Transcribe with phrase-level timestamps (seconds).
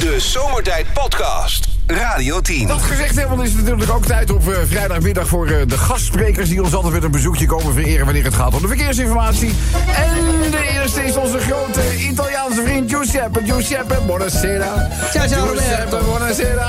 [0.00, 1.68] De Zomertijd Podcast.
[1.86, 2.66] Radio 10.
[2.66, 6.48] Dat gezegd hebben, is het natuurlijk ook tijd op eh, vrijdagmiddag voor eh, de gastsprekers
[6.48, 9.54] die ons altijd met een bezoekje komen vereren wanneer het gaat om de verkeersinformatie.
[9.96, 13.40] En de eerste is onze grote Italiaanse vriend Giuseppe.
[13.44, 14.88] Giuseppe, buonasera.
[15.10, 16.68] Ciao, ciao, Giuseppe, buonasera.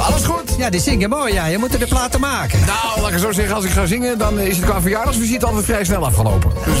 [0.00, 0.54] Alles goed?
[0.58, 1.46] Ja, die zingen mooi, ja.
[1.46, 2.58] Je moet er de platen maken.
[2.66, 5.64] Nou, laat ik zo zeggen, als ik ga zingen, dan is het qua verjaardagsvisite altijd
[5.64, 6.50] vrij snel afgelopen.
[6.64, 6.78] Dus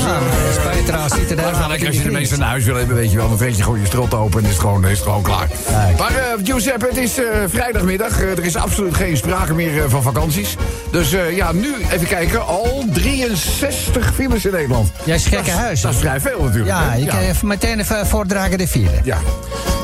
[0.86, 1.52] Ja, zitten daar.
[1.52, 3.38] dan ga ik als je de mensen naar huis wil hebben, weet je wel, dan
[3.38, 5.48] vreet je gewoon je strot open en is het gewoon, is het gewoon klaar.
[5.66, 5.98] Kijk.
[5.98, 8.20] Maar eh, Giuseppe, het is eh, vrijdagmiddag.
[8.20, 10.56] Eh, er is absoluut geen sprake meer eh, van vakanties.
[10.90, 12.46] Dus eh, ja, nu even kijken.
[12.46, 14.90] Al 63 files in Nederland.
[15.04, 15.80] Jij is gekke huis.
[15.80, 16.68] Dat is vrij veel natuurlijk.
[16.68, 18.90] Ja, ik kan even meteen even voordragen de file.
[19.04, 19.18] ja.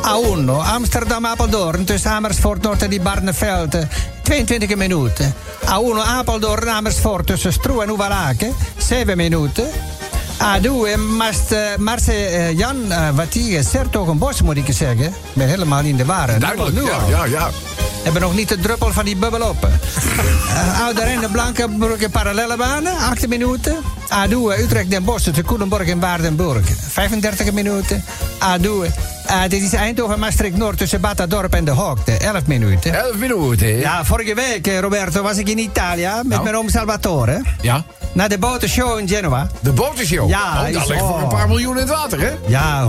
[0.06, 3.74] A1, Amsterdam-Apeldoorn tussen Amersfoort Noord en die Barneveld.
[3.74, 3.87] eh,
[4.23, 5.34] 22 minuten.
[5.65, 8.55] A1, Apeldoorn, Amersfoort tussen Stroe en Oevalaken.
[8.79, 9.65] 7 minuten.
[10.42, 15.04] A2, Mast, eh, Marse eh, Jan, uh, wat hier, Sertogenbos moet ik zeggen.
[15.06, 16.28] Ik ben helemaal in de war.
[16.30, 16.38] hè.
[16.38, 16.74] Duidelijk.
[16.74, 17.09] Nu Ja, al.
[17.09, 17.50] ja, ja.
[18.02, 19.68] Hebben nog niet de druppel van die bubbel op.
[20.54, 23.76] Uh, Oude Rijn, Blankenburg en parallele banen, 8 minuten.
[24.28, 28.04] A2, Utrecht, Den Bosch tussen Koelenborg en Waardenburg, 35 minuten.
[28.38, 28.88] A2, uh,
[29.48, 32.95] dit is Eindhoven, Maastricht Noord tussen Batadorp en De Hoogte, 11 minuten.
[33.04, 33.68] 11 minuten?
[33.78, 36.43] Ja, vorige week, eh, Roberto, was ik in Italië met Nou?
[36.43, 37.43] mijn oom Salvatore.
[37.60, 37.84] Ja.
[38.16, 39.48] Naar de botenshow in Genova.
[39.60, 40.28] De botenshow.
[40.28, 41.22] Ja, oh, dat ligt voor oh.
[41.22, 42.30] een paar miljoen in het water, hè?
[42.46, 42.88] Ja.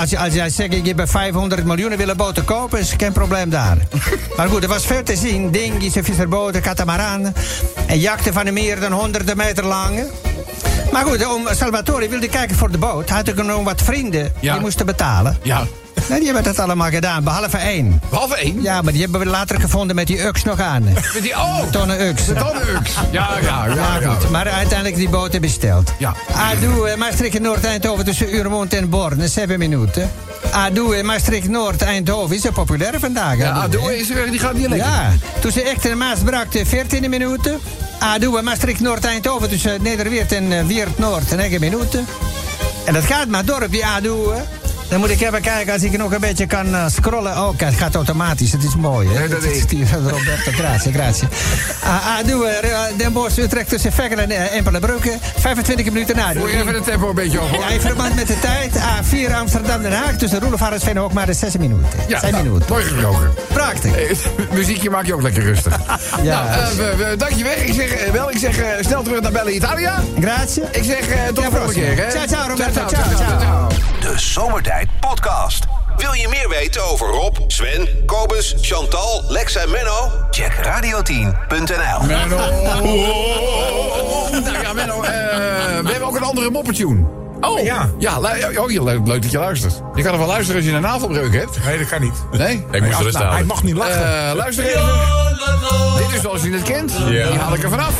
[0.00, 3.50] Als, je, als jij zegt, ik heb 500 miljoen willen boten kopen, is geen probleem
[3.50, 3.76] daar.
[4.36, 5.50] maar goed, er was veel te zien.
[5.50, 7.34] Dingies, visserboten, katamaranen.
[7.86, 10.04] En jachten van meer dan honderden meter lang.
[10.92, 13.08] Maar goed, om Salvatore wilde kijken voor de boot.
[13.08, 14.52] Had ook nog wat vrienden Ja.
[14.52, 15.38] die moesten betalen.
[15.42, 15.66] Ja.
[16.08, 18.00] En die hebben dat allemaal gedaan, behalve één.
[18.10, 18.62] Behalve één.
[18.62, 20.82] Ja, maar die hebben we later gevonden met die ux nog aan.
[20.82, 22.26] Met die, oh, Tonnen ux.
[22.26, 22.90] met dan Ux.
[23.10, 23.74] Ja, ja, ja.
[24.00, 24.30] Ja, goed.
[24.30, 25.92] Maar uiteindelijk die boten besteld.
[25.98, 26.14] Ja.
[26.34, 30.10] Ado, eh, Maastricht Noord Eindhoven tussen Urmond en Born, 7 minuten.
[30.50, 33.36] Ado, eh, Maastricht Noord Eindhoven is er populair vandaag.
[33.36, 33.94] Ja, Ado, doe hè?
[33.94, 34.88] eens, die gaat niet lekker.
[34.88, 37.60] Ja, tussen Echten en Maasbracht eh, 14 minuten.
[37.98, 42.06] Ado, eh, Maastricht Noord Eindhoven tussen Nederweert en eh, Weert Noord 9 minuten.
[42.84, 44.34] En dat gaat maar door op die Ado.
[44.88, 47.32] Dan moet ik even kijken als ik nog een beetje kan eh, scrollen.
[47.32, 48.52] Oh, kijk, het gaat automatisch.
[48.52, 49.18] Het is mooi, hè?
[49.18, 51.28] Nee, dat is hier, Roberto, grazie, grazie.
[51.84, 55.18] Ah, ah, doe, eh, Den Bosch, Utrecht tussen Veghel en uh, Empelebrukke.
[55.38, 56.32] 25 minuten na.
[56.34, 57.60] Moet je even het tempo een beetje op, hoor.
[57.60, 58.72] Ja, in verband met de tijd.
[58.76, 61.86] A4 Amsterdam-Den Haag tussen Roelofarensveen ook maar de 6 minuten.
[62.08, 62.66] Ja, 6 nou, minuten.
[62.68, 63.30] mooi gesproken.
[63.52, 63.96] Prachtig.
[63.96, 64.16] Eh,
[64.52, 65.78] muziekje maak je ook lekker rustig.
[66.22, 66.44] Ja.
[66.44, 67.56] Nou, eh, we, we, dank je weg.
[67.56, 70.02] Ik zeg eh, wel, ik zeg eh, snel terug naar Bellen Italia.
[70.20, 70.62] Grazie.
[70.70, 72.10] Ik zeg eh, tot de Ja, volgende keer, hè.
[72.10, 72.86] Ciao, ciao, Roberto.
[72.86, 73.63] Ciao, ciao.
[74.04, 75.64] De Zomertijd Podcast.
[75.96, 80.10] Wil je meer weten over Rob, Sven, Kobus, Chantal, Lex en Menno?
[80.30, 82.06] Check radio10.nl.
[82.06, 82.36] Menno.
[84.40, 85.10] nou ja, Menno, eh,
[85.82, 87.04] we hebben ook een andere moppertune.
[87.40, 87.90] Oh, ja.
[87.98, 88.18] Ja,
[88.56, 89.80] oh, je- leuk dat je luistert.
[89.94, 91.64] Je kan er wel luisteren als je een navelbreuk hebt.
[91.64, 92.24] Nee, dat kan niet.
[92.32, 92.66] Nee?
[92.70, 94.28] Ik moest Nou, rust hij mag niet lachen.
[94.28, 94.82] Eh, luister even.
[95.96, 96.92] Dit is zoals je het kent.
[96.92, 97.28] Ja.
[97.28, 97.94] Die haal ik er vanaf.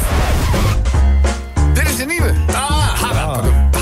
[1.72, 2.32] Dit is de nieuwe.
[2.94, 3.73] Vind je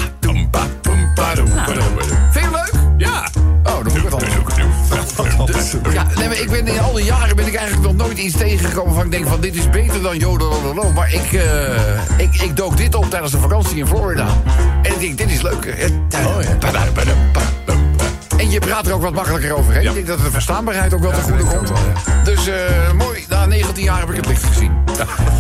[6.29, 8.95] nee, maar ik ben in al die jaren ben ik eigenlijk nog nooit iets tegengekomen
[8.95, 10.93] van ik denk van dit is beter dan Jodololo.
[10.93, 14.27] Maar ik, eh, ik, ik dook dit op tijdens de vakantie in Florida.
[14.83, 15.65] En ik denk, dit is leuk.
[18.37, 19.87] En je praat er ook wat makkelijker overheen.
[19.87, 21.73] Ik denk dat de verstaanbaarheid ook wel ten goede komt.
[22.25, 24.73] Dus eh, mooi, na 19 jaar heb ik het licht gezien.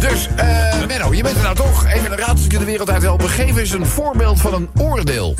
[0.00, 1.86] Dus, eh Menno, je bent er nou toch.
[1.86, 3.28] Even een raadseltje de wereld uit helpen.
[3.28, 5.36] Geef eens een voorbeeld van een oordeel.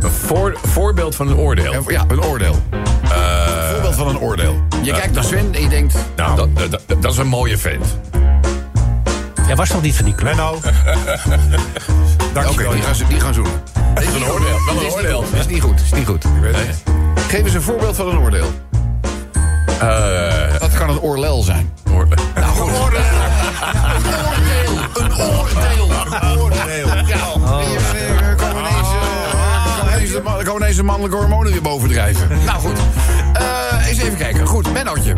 [0.00, 1.84] Een voor, voorbeeld van een oordeel.
[1.86, 2.62] Ja, een oordeel.
[3.02, 3.63] Een
[3.94, 4.62] van een oordeel.
[4.82, 5.94] Je kijkt naar Sven en je denkt...
[6.16, 7.98] Nou, dat, dat, dat- dat is een mooie vent.
[9.46, 10.34] Jij was toch niet van die club?
[10.36, 10.50] Menno.
[10.54, 10.62] Oké,
[12.32, 12.70] Dankjewel.
[12.72, 13.52] die, gaan, zo- die gaan zoenen.
[13.94, 14.48] Dit is een oordeel.
[14.48, 15.24] Wel een Dit is niet oordeel.
[15.40, 15.80] is niet goed.
[15.80, 16.24] Is niet goed.
[17.28, 18.52] Geef eens een voorbeeld van een oordeel.
[19.80, 21.72] Eh, Dat kan een oorlel zijn.
[21.92, 22.24] oordeel.
[22.34, 22.68] Nou goed.
[22.68, 23.00] Een oordeel.
[24.94, 25.88] Een oordeel.
[26.20, 26.88] Een oordeel.
[27.06, 27.16] Ja.
[30.14, 32.28] De man- komen ineens de mannelijke hormonen weer bovendrijven.
[32.44, 32.78] Nou goed.
[33.34, 34.46] Eh, eens even kijken.
[34.46, 35.14] Goed, Mennootje.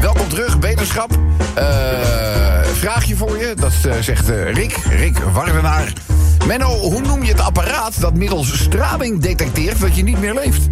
[0.00, 1.10] Welkom terug, wetenschap.
[1.54, 1.64] Eh,
[2.74, 3.54] vraagje voor je.
[3.56, 4.76] Dat eh, zegt Rick.
[4.90, 5.92] Rick Wardenaar.
[6.46, 10.68] Menno, hoe noem je het apparaat dat middels straling detecteert dat je niet meer leeft?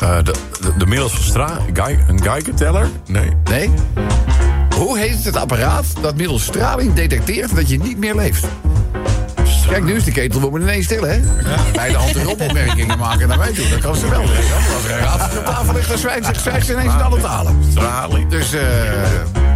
[0.00, 1.58] Eh, de, de, de middels van Stra...
[1.72, 2.88] Gei- een Geigerteller?
[3.06, 3.30] Nee.
[3.50, 3.70] Nee?
[4.76, 8.44] Hoe heet het apparaat dat middels straling detecteert dat je niet meer leeft?
[9.70, 11.20] Kijk, nu is de ketel wordt ineens stil, hè?
[11.72, 13.68] Bij de hand erop opmerkingen maken naar mij toe.
[13.68, 14.22] Dat kan ze wel.
[14.22, 15.06] hè?
[15.06, 17.62] Als er een op tafel ligt, dan zwijgt ze ineens in alle talen.
[17.70, 18.30] Straling.
[18.30, 18.62] Dus, eh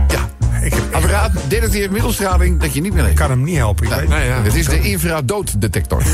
[0.08, 0.28] ja.
[0.61, 3.14] Ik, ik detecteert middelstraling dat je niet meer leeft.
[3.14, 3.87] kan hem niet helpen.
[3.87, 4.43] Ik weet Nee, ja.
[4.43, 6.02] Het is de infradooddetector.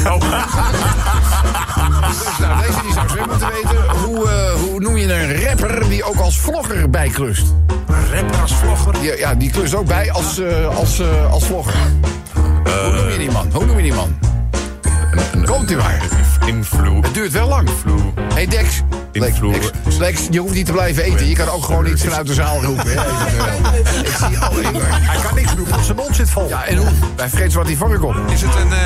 [2.08, 3.90] Dus, nou, deze die zou Sven moeten weten.
[4.04, 7.46] Hoe, eh, hoe je een rapper die ook als vlogger bijklust.
[8.12, 9.04] Rapper als vlogger.
[9.04, 11.74] Ja, ja die klust ook bij als, eh, als, eh, als vlogger.
[12.84, 13.48] Hoe noem je die man?
[13.52, 14.18] Hoe noem je die man?
[15.44, 16.02] Komt u maar.
[16.46, 17.04] Invloed.
[17.04, 17.68] Het duurt wel lang.
[18.34, 18.82] hey Dex.
[19.12, 19.72] Invloed.
[19.84, 21.26] Dex, Dex, je hoeft niet te blijven eten.
[21.28, 22.86] Je kan ook gewoon iets vanuit de zaal roepen.
[22.86, 24.00] Hè, eventueel.
[24.00, 24.38] Ik zie
[24.72, 25.00] maar.
[25.00, 26.48] Hij kan niks doen, want zijn mond zit vol.
[26.48, 26.88] Ja, en hoe?
[27.16, 28.30] Wij vergeten wat hij voorkomt.
[28.30, 28.78] Is het een, eh,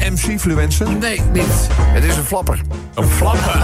[0.00, 0.90] een MC-fluencer?
[0.90, 1.44] Nee, niet.
[1.76, 2.60] Het is een flapper.
[2.94, 3.60] Een flapper.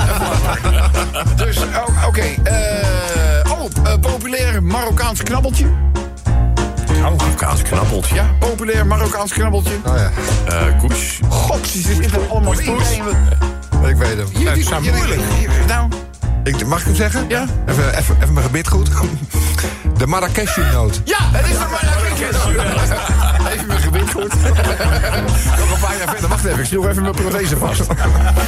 [1.47, 2.21] Dus, oh, oké.
[2.43, 5.67] eh, oh, eh, populair Marokkaans knabbeltje.
[7.17, 8.15] Marokkaans knabbeltje.
[8.15, 9.73] Ja, populair Marokkaans knabbeltje.
[9.85, 11.21] Eh, Koes.
[11.29, 12.77] God, ze zitten allemaal in.
[13.89, 14.27] Ik weet hem.
[14.39, 15.21] Jullie- zijn moeilijk.
[15.67, 15.89] Nou,
[16.45, 17.25] Ik, mag ik hem zeggen?
[17.29, 17.45] Ja.
[17.69, 18.89] Even, even, even mijn gebit goed.
[19.99, 21.01] De Marrakeshi-noot.
[21.05, 22.37] ja, het is een Marrakesh.
[23.53, 24.35] Even mijn gebit goed.
[25.59, 26.29] Nog een paar jaar verder.
[26.29, 27.83] Wacht even, ik schroef even mijn prothese vast.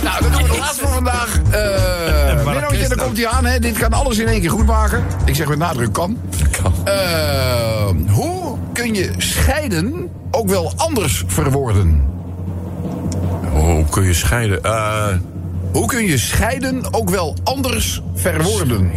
[0.02, 1.38] nou, dan doen we de laatste voor vandaag.
[1.50, 3.44] Eh Mennootje, daar komt hij aan.
[3.44, 3.58] Hè.
[3.58, 5.04] Dit kan alles in één keer goed maken.
[5.24, 6.18] Ik zeg met nadruk kan.
[6.84, 6.92] Eh,
[8.08, 12.04] hoe kun je scheiden ook wel anders verwoorden?
[13.52, 14.60] Hoe kun je scheiden?
[15.72, 18.90] Hoe kun je scheiden ook wel anders verwoorden?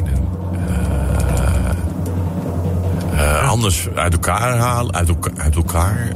[3.53, 4.93] anders uit elkaar halen.
[4.93, 5.33] Uit elkaar.
[5.37, 6.07] Uit elkaar.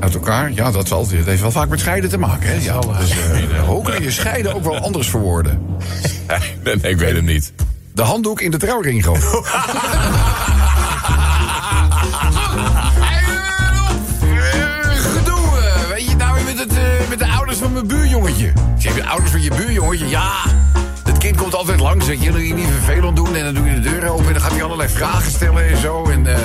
[0.00, 0.52] Uit elkaar?
[0.52, 1.06] Ja, dat zal.
[1.08, 2.48] Het heeft wel vaak met scheiden te maken.
[2.48, 2.54] Hè?
[2.54, 3.14] Ja, dus,
[3.66, 5.60] hoe kun je scheiden ook wel anders verwoorden?
[6.64, 7.52] nee, nee, ik weet het niet.
[7.94, 9.22] De handdoek in de trouwring gooien.
[17.86, 18.52] mijn buurjongetje.
[18.78, 20.08] Zeg, de ouders van je buurjongetje?
[20.08, 20.32] Ja,
[21.04, 22.06] het kind komt altijd langs.
[22.06, 23.36] Je, jullie niet vervelend doen.
[23.36, 25.76] En dan doe je de deur open en dan gaat hij allerlei vragen stellen en
[25.76, 26.04] zo.
[26.04, 26.40] En eh,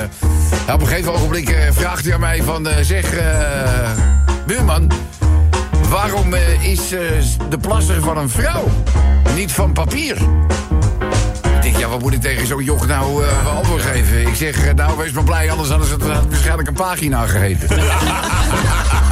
[0.65, 2.67] nou, op een gegeven ogenblik eh, vraagt hij aan mij van...
[2.67, 3.13] eh, zeg,
[4.45, 4.91] buurman,
[5.89, 6.89] waarom is
[7.49, 8.67] de plasser van een vrouw
[9.35, 10.17] niet van papier?
[11.55, 14.27] Ik denk, ja, wat moet ik tegen zo'n joch nou wel antwoord geven?
[14.27, 17.69] Ik zeg, nou, wees maar blij, anders hadden ze het waarschijnlijk een pagina geheten.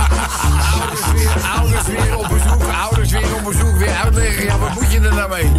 [1.44, 5.14] ouders, weer, op bezoek, ouders weer op bezoek, weer uitleggen, ja, wat moet je er
[5.14, 5.52] nou mee?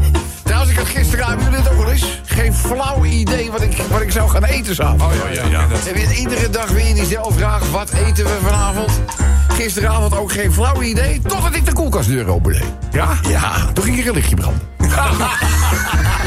[0.42, 2.20] Trouwens, ik had gisteravond, jullie dit ook wel eens?
[2.24, 5.04] Geen flauw idee wat ik, wat ik zou gaan eten s'avonds.
[5.04, 5.66] Oh, ja, ja.
[5.86, 9.00] En weer iedere dag weer diezelfde vraag, wat eten we vanavond?
[9.48, 12.72] Gisteravond ook geen flauw idee, totdat ik de koelkastdeur open deed.
[12.92, 13.08] Ja?
[13.28, 14.62] Ja, toen ging er een lichtje branden.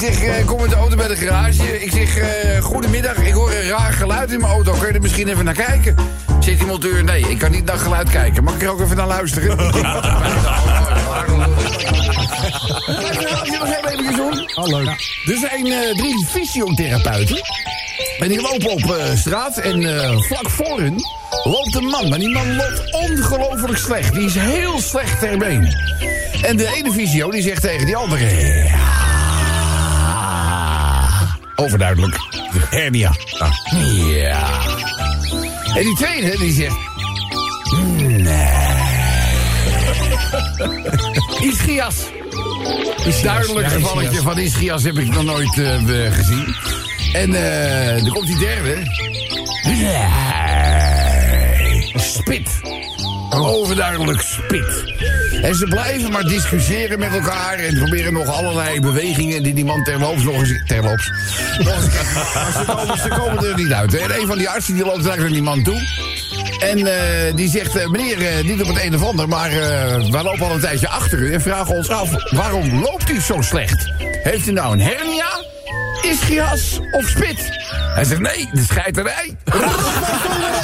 [0.00, 1.82] zeg, eh, kom met de auto bij de garage.
[1.82, 4.72] Ik zeg, eh, goedemiddag, ik hoor een raar geluid in mijn auto.
[4.72, 5.96] Kun je er misschien even naar kijken?
[6.40, 8.44] Zegt die monteur, nee, ik kan niet naar geluid kijken.
[8.44, 9.58] Mag ik er ook even naar luisteren?
[14.54, 14.88] Oh, leuk.
[15.24, 17.40] Er zijn eh, drie fysiotherapeuten.
[18.18, 20.96] En die lopen op eh, straat en eh, vlak voor hun
[21.44, 22.08] loopt een man.
[22.08, 24.14] Maar die man loopt ongelooflijk slecht.
[24.14, 25.76] Die is heel slecht ter been.
[26.42, 28.24] En de ene fysio die zegt tegen die andere...
[28.24, 28.89] Ja,
[31.60, 32.18] overduidelijk.
[32.70, 33.12] Hernia.
[34.06, 34.48] Ja.
[35.74, 36.76] En die tweede die zegt...
[37.98, 38.48] Nee.
[41.50, 41.94] Ischias.
[43.22, 46.54] Duidelijk gevalletje van ischias heb ik nog nooit eh, gezien.
[47.12, 48.76] En eh dan komt die derde.
[49.64, 50.08] Nee.
[51.94, 52.79] Spit.
[53.30, 54.94] Overduidelijk spit.
[55.42, 59.84] En ze blijven maar discussiëren met elkaar en proberen nog allerlei bewegingen die die man
[59.84, 60.62] terloops nog eens...
[60.66, 61.04] Terloops.
[61.04, 63.94] Ze, komen, komen er niet uit.
[63.94, 65.80] En een van die artsen die loopt naar die man toe.
[66.60, 69.50] En eh, die zegt, eh, meneer, eh, niet op het een of ander, maar
[70.10, 73.42] wij lopen al een tijdje achter u en vragen ons af, waarom loopt u zo
[73.42, 73.92] slecht?
[74.22, 75.44] Heeft u nou een hernia,
[76.02, 77.58] ischias of spit?
[77.94, 79.36] Hij zegt, nee, de scheiterij.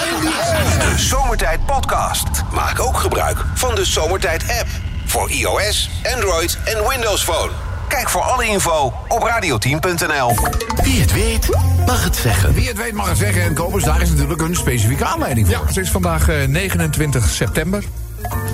[0.86, 2.24] De Zomertijd Podcast.
[2.52, 4.68] Maak ook gebruik van de Zomertijd app.
[5.06, 7.50] Voor iOS, Android en Windows Phone.
[7.88, 10.36] Kijk voor alle info op radioteam.nl.
[10.82, 11.48] Wie het weet,
[11.86, 12.54] mag het zeggen.
[12.54, 15.56] Wie het weet mag het zeggen en Kobus, daar is natuurlijk een specifieke aanleiding voor.
[15.56, 17.84] Ja, het is vandaag eh, 29 september.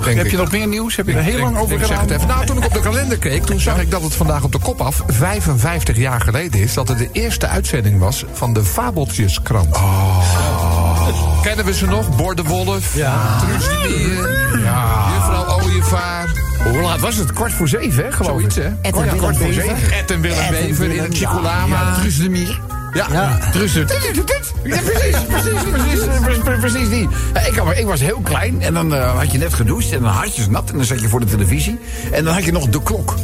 [0.05, 0.31] Denk Heb ik.
[0.31, 0.97] je nog meer nieuws?
[0.97, 2.03] Heb je er heel lang over ik zeg gedaan?
[2.03, 2.27] het even.
[2.29, 4.59] Nou, toen ik op de kalender keek, toen zag ik dat het vandaag op de
[4.59, 9.77] kop af 55 jaar geleden is dat het de eerste uitzending was van de Fabeltjeskrant.
[11.43, 12.17] Kennen we ze nog?
[12.17, 13.39] Bordewolf, ja.
[13.39, 15.09] Truus de Mier, Ja.
[15.15, 16.29] Juffrouw Ooievaar.
[16.63, 17.33] Hoe laat was het?
[17.33, 18.13] Kwart voor zeven, hè?
[18.13, 18.69] Geloof Zoiets, hè?
[18.83, 19.93] Ed en kwart voor zeven.
[19.93, 21.77] Ed en Willem Bever in het Chicolama.
[21.77, 22.61] Ja, Truus de Mier.
[22.93, 23.39] Ja.
[23.53, 23.79] Truus de...
[24.63, 27.09] Ja, precies, precies, precies, precies, die.
[27.35, 30.37] Ja, ik was heel klein en dan eh, had je net gedoucht en dan had
[30.37, 31.79] je nat en dan zat je voor de televisie.
[32.13, 33.15] En dan had je nog de klok.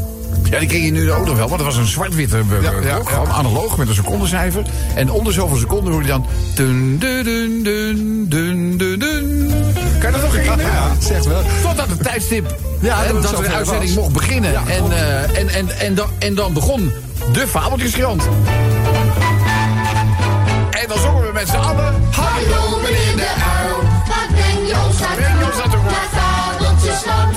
[0.51, 2.71] Ja, die ken je nu ook nog wel, want het was een zwart-witte eh, Ja,
[2.71, 2.83] klok.
[2.85, 3.01] ja, ja.
[3.05, 4.63] Gewoon analoog met een secondencijfer.
[4.95, 6.27] En onder zoveel seconden hoor je dan...
[6.55, 9.51] Dun, dun, dun, dun, dun, dun, dun.
[9.99, 10.73] Kan je dat nog herinneren?
[10.99, 11.43] Zegt wel.
[11.63, 14.03] Tot aan het tijdstip Ja, hè, dat het dat de uitzending was.
[14.03, 14.51] mocht beginnen.
[14.53, 14.63] Ja.
[14.67, 16.93] En, eh, en, en, en, dan, en dan begon
[17.33, 18.23] de Fabeltjeskrant.
[20.71, 21.95] En dan zongen we met z'n allen...
[22.11, 23.29] Hallo meneer de
[23.61, 23.83] uil.
[24.09, 25.83] Waar breng je ons je ons naartoe?
[25.83, 27.37] Naar Fabeltjesland.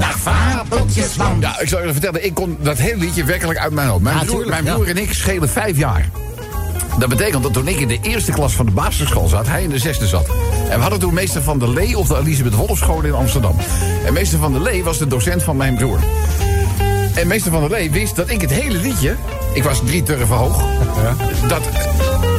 [0.00, 1.42] Ja, naar Fabeltjesland.
[1.42, 4.02] Ja, ik zal je vertellen, ik kon dat hele liedje werkelijk uit mijn hoofd.
[4.02, 4.74] Mijn, Ja, broer, tuurlijk, mijn ja.
[4.74, 6.08] broer en ik schelen vijf jaar.
[6.98, 9.70] Dat betekent dat toen ik in de eerste klas van de basisschool zat, hij in
[9.70, 10.26] de zesde zat.
[10.68, 13.56] En we hadden toen meester Van der Lee op de Elisabeth Wolfschool in Amsterdam.
[14.06, 15.98] En meester Van der Lee was de docent van mijn broer.
[17.14, 19.16] En meester Van der Lee wist dat ik het hele liedje...
[19.54, 20.62] Ik was drie turven hoog.
[21.48, 21.62] Dat,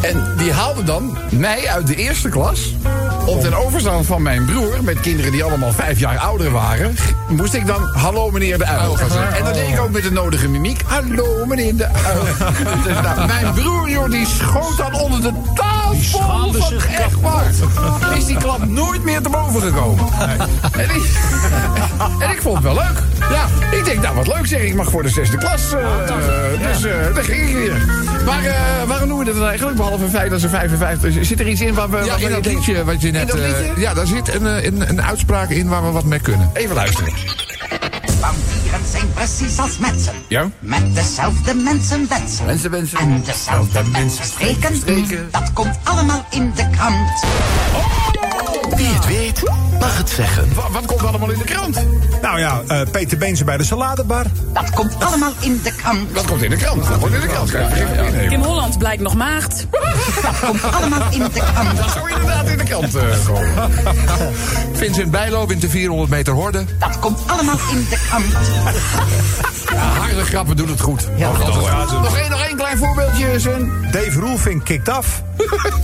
[0.02, 2.76] en die haalde dan mij uit de eerste klas...
[3.26, 4.84] om ten overstaan van mijn broer...
[4.84, 6.96] met kinderen die allemaal vijf jaar ouder waren...
[7.30, 9.38] moest ik dan hallo meneer de uil gaan zeggen.
[9.38, 10.82] En dat deed ik ook met de nodige mimiek.
[10.86, 12.24] Hallo meneer de uil.
[12.84, 15.81] Dus nou, mijn broer, joh, die schoot dan onder de tafel.
[15.92, 17.44] Die schaamde zich Echt waar.
[18.18, 20.06] Is die klap nooit meer te boven gekomen.
[20.72, 21.04] En, ik,
[22.20, 23.04] en ik vond het wel leuk.
[23.32, 23.46] Ja,
[23.78, 24.62] ik denk, nou wat leuk zeg.
[24.62, 25.72] Ik mag voor de zesde klas.
[25.74, 25.80] eh,
[26.68, 27.86] dus eh, daar ging ik weer.
[28.26, 28.54] Maar eh,
[28.88, 29.78] waarom noemen we dat dan eigenlijk?
[29.78, 31.28] Behalve het feit dat ze 55 is.
[31.28, 32.04] Zit er iets in waar we...
[32.04, 33.34] Ja, in dat liedje wat je net...
[33.34, 36.50] eh, ja, daar zit een, eh, een, een uitspraak in waar we wat mee kunnen.
[36.54, 37.14] Even luisteren.
[39.22, 40.14] Precies als mensen.
[40.28, 40.50] Ja?
[40.60, 42.46] Met dezelfde mensen wensen.
[42.46, 42.98] Mensen wensen.
[42.98, 44.26] En dezelfde mensen.
[44.26, 45.28] Streken.
[45.32, 47.26] Dat komt allemaal in de krant.
[48.76, 49.42] Wie het weet,
[49.82, 50.54] mag het zeggen.
[50.56, 51.78] Wa- Wat komt allemaal in de krant?
[52.22, 54.26] Nou ja, eh, Peter Beense bij de saladebar.
[54.54, 56.12] Dat komt allemaal in de krant.
[56.12, 56.88] Wat komt in de krant?
[56.88, 57.54] Dat wordt in de krant.
[57.54, 58.30] Innemen.
[58.30, 59.68] Kim Holland blijkt nog maagd.
[60.22, 61.78] Dat komt allemaal in de krant.
[61.78, 63.72] Dat zou inderdaad in de krant eh, komen.
[64.74, 66.64] Vincent Bijlo wint de 400 meter horde.
[66.80, 68.26] Dat komt allemaal in de krant.
[69.74, 71.08] Ja, harde grappen doen het goed.
[71.18, 73.72] Nog, nog, één, nog één klein voorbeeldje, Sven.
[73.92, 75.22] Dave Roelvink kikt af.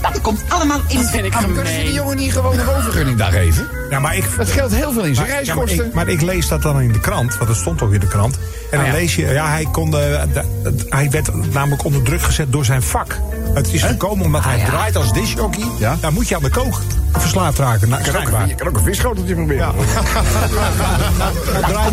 [0.02, 1.46] Dat komt allemaal in de krant.
[1.46, 3.68] Kunnen ze die jongen niet gewoon een woonvergunning daar geven?
[3.90, 4.24] Ja, maar ik...
[4.36, 5.86] Dat geldt heel veel in zijn Ja, maar, reiskosten.
[5.86, 8.06] ik, maar ik lees dat dan in de krant, want het stond ook in de
[8.08, 8.38] krant.
[8.70, 8.92] En dan ja.
[8.92, 12.64] lees je, ja, hij, kon de, de- de- hij werd namelijk onder druk gezet door
[12.64, 13.18] zijn vak.
[13.54, 15.64] Het is gekomen omdat hij draait als disjockey.
[15.78, 15.96] Ja.
[16.00, 16.80] Dan moet je aan de kook
[17.12, 17.88] verslaafd raken.
[17.88, 19.72] Nou, Je kan, ook, je kan ook een visschoteltje proberen.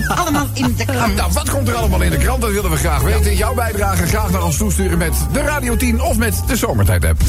[0.07, 1.15] Dat allemaal in de krant.
[1.15, 2.41] Nou, wat komt er allemaal in de krant?
[2.41, 3.35] Dat willen we graag weten.
[3.35, 7.21] Jouw bijdrage graag naar ons toesturen met de Radio 10 of met de Zomertijd-app.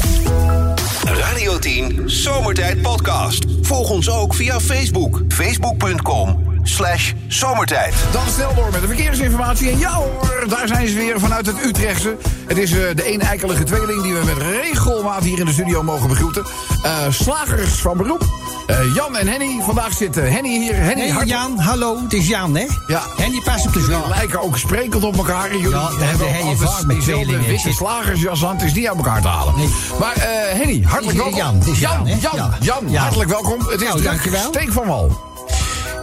[1.03, 3.45] Radio 10 Zomertijd Podcast.
[3.67, 5.21] Volg ons ook via Facebook.
[5.27, 7.93] Facebook.com slash zomertijd.
[8.11, 9.69] Dan snel door met de verkeersinformatie.
[9.69, 12.17] En ja hoor, daar zijn ze weer vanuit het Utrechtse.
[12.45, 16.07] Het is eh, de eeneikelige tweeling die we met regelmaat hier in de studio mogen
[16.07, 16.45] begroeten.
[16.83, 18.46] Eh, slagers van beroep.
[18.67, 19.61] Eh, Jan en Henny.
[19.61, 20.75] Vandaag zit eh, Henny hier.
[20.75, 22.65] Henny, Hey, hart- Jan, hallo, het is Jan, hè?
[22.87, 23.01] Ja.
[23.17, 24.07] En die past op de Jullie zaal.
[24.09, 25.51] lijken ook sprekend op elkaar.
[25.55, 27.47] Jullie Ja, daar hebben altijd vaak met tweelingen.
[27.47, 28.55] witte slagersjas aan.
[28.55, 29.53] Het is niet aan elkaar te halen.
[29.57, 29.69] Nee.
[29.99, 31.35] Maar eh, Henny, hartelijk welkom.
[31.37, 32.17] Jan, het is Jan, Jan?
[32.19, 32.49] Jan, Ja.
[32.59, 33.01] Jan, Ja.
[33.01, 33.59] hartelijk welkom.
[33.59, 34.41] Het is Nou, dankjewel.
[34.47, 35.21] Steek van wal.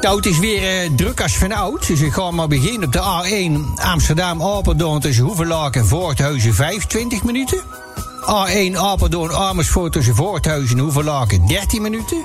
[0.01, 1.87] Nou, het is weer eh, druk als vanouds.
[1.87, 7.59] Dus ik ga maar beginnen op de A1 Amsterdam-Apeldoorn tussen Hoevelaak en Voorthuizen 25 minuten.
[8.23, 12.19] A1 Apeldoorn-Amersfoort tussen Voorthuizen en Hoevelaken 13 minuten.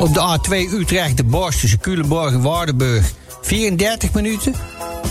[0.00, 4.54] Op de A2 Utrecht de Bos tussen Culemborg en Waardenburg 34 minuten.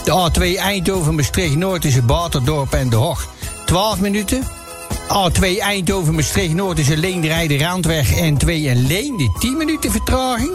[0.03, 3.27] De A2 Eindhoven-Maastricht-Noord tussen Baterdorp en De Hoog
[3.65, 4.43] 12 minuten.
[5.07, 10.51] A2 Eindhoven-Maastricht-Noord tussen Leenderheide Randweg en 2 en Leende 10 minuten vertraging.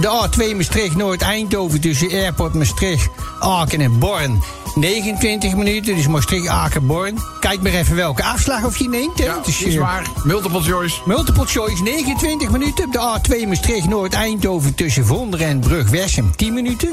[0.00, 3.08] De A2 Maastricht-Noord-Eindhoven tussen Airport Maastricht,
[3.40, 4.42] Aken en Born.
[4.74, 7.18] 29 minuten, dus Maastricht-Aken-Born.
[7.40, 9.18] Kijk maar even welke afslag of je neemt.
[9.18, 9.24] Hè.
[9.24, 10.06] Ja, Het is, is eh, waar.
[10.24, 11.00] Multiple choice.
[11.04, 12.84] Multiple choice, 29 minuten.
[12.84, 16.88] Op de A2 Maastricht-Noord-Eindhoven tussen Vonderen en Brug-Wessem, 10 minuten.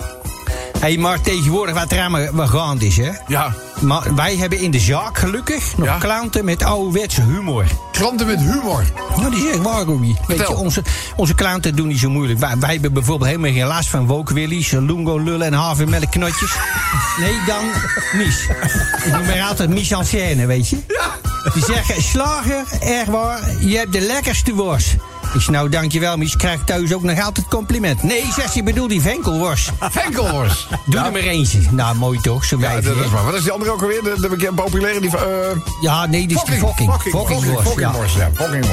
[0.79, 3.09] Hey, maar tegenwoordig wat er allemaal wat gaande is, hè.
[3.27, 5.97] Ja, Maar wij hebben in de zaak gelukkig nog Ja.
[5.97, 7.65] klanten met ouderwetse humor.
[7.91, 8.83] kranten met humor.
[9.15, 10.15] Nou, die zeg waar, Robbie.
[10.27, 10.81] Weet je, onze,
[11.15, 12.39] onze klanten doen niet zo moeilijk.
[12.39, 16.51] Wij, wij hebben bijvoorbeeld helemaal geen last van wookwillies, lungo lullen en havermelkknotjes.
[17.19, 17.63] Nee, dan
[18.13, 18.47] Mies.
[19.05, 20.77] Ik noem maar altijd Mies en scène, weet je.
[21.53, 24.95] Die zeggen, slager, erg waar, je hebt de lekkerste worst.
[25.33, 26.35] Ik zeg, nou, dankjewel, Mies.
[26.35, 28.03] Krijg thuis ook nog altijd compliment.
[28.03, 29.71] Nee, zegt ze, ik bedoel die venkelworst.
[30.01, 30.67] Venkelhorst.
[30.85, 31.59] Doe er maar eentje.
[31.71, 33.25] Nou, mooi toch, zo Ja, dat is waar.
[33.25, 34.03] Wat is die andere ook alweer?
[34.03, 34.99] De, de bekende populaire?
[35.01, 35.23] Die, eh
[35.81, 36.91] Ja, nee, dit is de fokking.
[36.91, 37.61] Fokkingworst, ja.
[37.63, 38.29] fokkingworst, ja.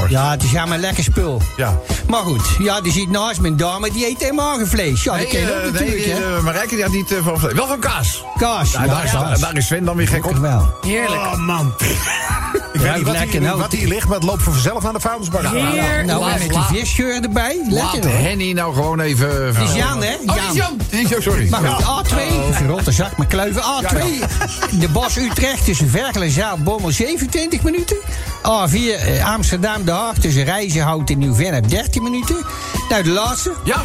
[0.09, 1.43] Ja, het is helemaal lekker spul.
[1.57, 1.79] Ja.
[2.09, 5.03] Maar goed, ja, die zit naast mijn dame, die eet helemaal geen vlees.
[5.03, 6.37] Ja, dat Nee, ken je eh, ook nee, natuurlijk, die, hè.
[6.37, 7.53] eh, Marijke die had niet eh, van vlees.
[7.53, 8.25] Wel van kaas.
[8.39, 9.41] Kaas, Ja, ja, daar, is, kaas.
[9.41, 10.37] daar is Sven dan weer gek op.
[10.83, 11.21] Heerlijk.
[11.21, 11.73] Oh man.
[12.85, 13.33] ik ruikt wat, lekker.
[13.33, 15.43] hier, Nou, wat hier ligt, maar het loopt vanzelf naar de vuilnisbak.
[15.43, 16.07] nou, en
[16.39, 17.61] met die visgeur erbij.
[17.69, 18.11] Laat Lekker.
[18.19, 19.47] Henny nou gewoon even...
[19.47, 20.15] Het is Jan, hè?
[20.27, 20.79] Oh, die is Jan.
[20.91, 21.49] Die is- oh, sorry.
[21.49, 22.17] Maar goed, A2,
[22.49, 23.63] of een rotte zak met kluiven.
[23.63, 23.97] A2,
[24.79, 27.97] de Bos Utrecht tussen Vergel en Zaal-Bommel 27 minuten.
[28.43, 32.37] A4, eh, Amsterdam, De Haag tussen Rijzenhout en Nieuw-Vennep 13 minuten.
[32.89, 33.53] Nou, de laatste.
[33.65, 33.85] Ja.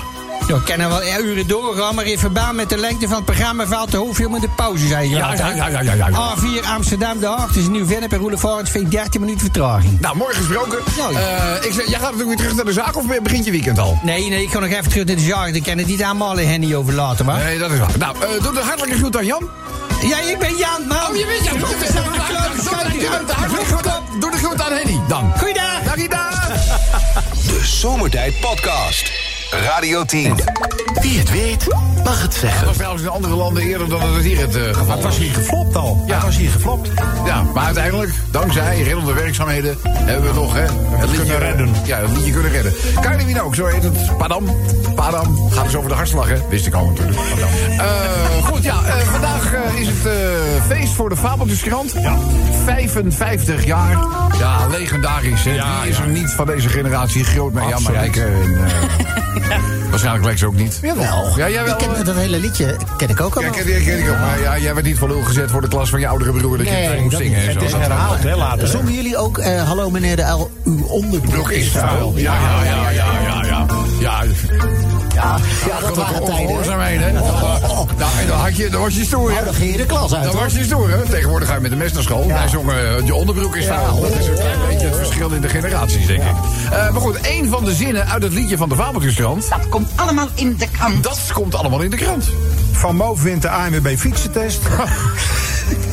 [0.49, 3.15] Nou, ik kan er wel ja, uren doorgaan, maar in verband met de lengte van
[3.15, 5.09] het programma valt te hoeveel met de pauze zijn.
[5.09, 6.09] Ja, ja, ja, ja, ja, ja.
[6.09, 9.99] A4 Amsterdam, De Haag tussen Nieuw-Vennep en Roelevarens vind ik 13 minuten vertraging.
[9.99, 10.79] Nou, mooi gesproken.
[10.97, 11.19] Nou, ja.
[11.19, 13.79] Eh, ik zeg, jij gaat natuurlijk weer terug naar de zaak of begint je weekend
[13.79, 13.99] al?
[14.03, 15.47] Nee, nee, ik ga nog even terug naar de zaak.
[15.47, 17.43] Ik kan het niet aan Henny overlaten, maar.
[17.43, 17.97] Nee, dat is waar.
[17.97, 19.49] Nou, eh, doe de hartelijke groet aan Jan.
[20.01, 20.97] Ja, ik ben Jan, man.
[21.09, 21.59] Oh, je bent Jan.
[21.59, 21.69] Doe
[23.27, 25.31] de hartelijke groet aan- Doe de groet aan Henny dan.
[25.37, 25.81] Goeiedag.
[25.83, 26.47] Dag, dag.
[27.47, 29.28] De Zomertijd Podcast.
[29.49, 30.35] Radio 10.
[31.01, 31.67] Wie het weet,
[32.03, 32.65] mag het Dat zeggen.
[32.67, 35.33] was trouwens in andere landen eerder dan het hier het eh, geval Het was hier
[35.33, 36.03] geflopt al.
[36.07, 36.13] Ja.
[36.15, 36.89] Het was hier geflopt.
[37.25, 41.69] Ja, maar uiteindelijk, dankzij reddende werkzaamheden, hebben we toch hè, het liedje kunnen redden.
[41.85, 42.73] Ja, het liedje kunnen redden.
[43.01, 44.17] Carly ook, zo heet het.
[44.17, 44.45] Padam.
[44.95, 45.51] Padam.
[45.51, 46.37] Gaat dus over de hartslag, hè?
[46.49, 47.17] Wist ik al natuurlijk.
[47.29, 47.49] Padam.
[47.79, 50.13] Eh, goed, ja, eh, vandaag is het eh,
[50.67, 51.91] feest voor de Fabeltjeskrant.
[51.91, 52.17] Ja.
[52.65, 53.97] 55 jaar.
[54.39, 55.43] Ja, legendarisch.
[55.43, 55.53] Hè?
[55.53, 56.03] Ja, Wie is ja.
[56.03, 57.67] er niet van deze generatie groot mee?
[57.67, 57.95] Ja, Absoluut.
[57.95, 58.25] Marijke.
[58.25, 58.57] En,
[59.43, 59.57] eh,
[59.89, 60.79] waarschijnlijk Lex ook niet.
[60.81, 61.37] Jawel.
[61.37, 61.79] Ja, jij wel.
[61.79, 63.41] Ik ken dat hele liedje ken ik ook al.
[63.41, 64.17] Ja, ken, ken, ken ik ook.
[64.17, 66.57] Maar ja, jij werd niet voor lul gezet voor de klas van je oudere broer
[66.57, 68.67] dat je Nee, het moest zingen en Het is herhaald, hè, later.
[68.67, 72.13] Zongen jullie ook, eh, hallo meneer de L, uw onderbroek Broek is vuil.
[72.15, 73.65] Ja, ja, ja, ja, ja, ja.
[73.99, 74.23] Ja,
[75.21, 76.35] Ja, ja dat waren tijden.
[76.35, 77.11] Ongehoorzaamheden, hè?
[77.11, 77.87] Nou,
[78.19, 80.23] en dan, had je, dan was je stoer, Nou, dan ging je de klas uit,
[80.23, 80.43] Dan hoor.
[80.43, 81.05] was je stoer, hè?
[81.05, 82.27] Tegenwoordig ga je met de mes naar school.
[82.27, 84.01] Wij zongen eh, je onderbroek is vuil.
[84.01, 86.27] Dat is een klein beetje het verschil in de generaties, denk ik.
[86.71, 89.49] Eh, maar goed, één van de zinnen uit het liedje van de Fabeltjeskrant...
[89.49, 91.03] Dat komt allemaal in de krant.
[91.03, 92.25] dat komt allemaal in de krant.
[92.71, 94.59] Van Moof wint de ANWB fietsentest.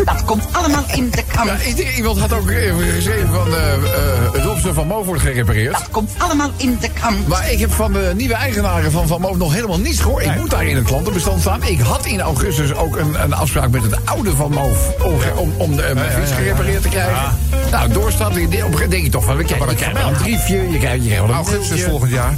[0.04, 1.48] Dat komt allemaal in de krant.
[1.50, 3.54] Ja, i- iemand had ook even geschreven van...
[3.54, 5.72] eh eh Robson van Moof wordt gerepareerd.
[5.72, 7.28] Dat komt allemaal in de krant.
[7.28, 10.24] Maar ik heb van de nieuwe eigenaren van Van Moof nog helemaal niets gehoord.
[10.24, 11.62] Ik moet daar in het klantenbestand staan.
[11.62, 14.78] Ik had in augustus ook een, een afspraak met het oude Van Moof...
[15.02, 17.38] om, om, om de, eh, mijn fiets gerepareerd te krijgen.
[17.70, 18.34] Nou, doorstaat.
[18.34, 19.36] Denk je toch van...
[19.36, 22.34] We krijgen, je krijgt een briefje, je krijgt, je krijgt wel een Augustus volgend jaar.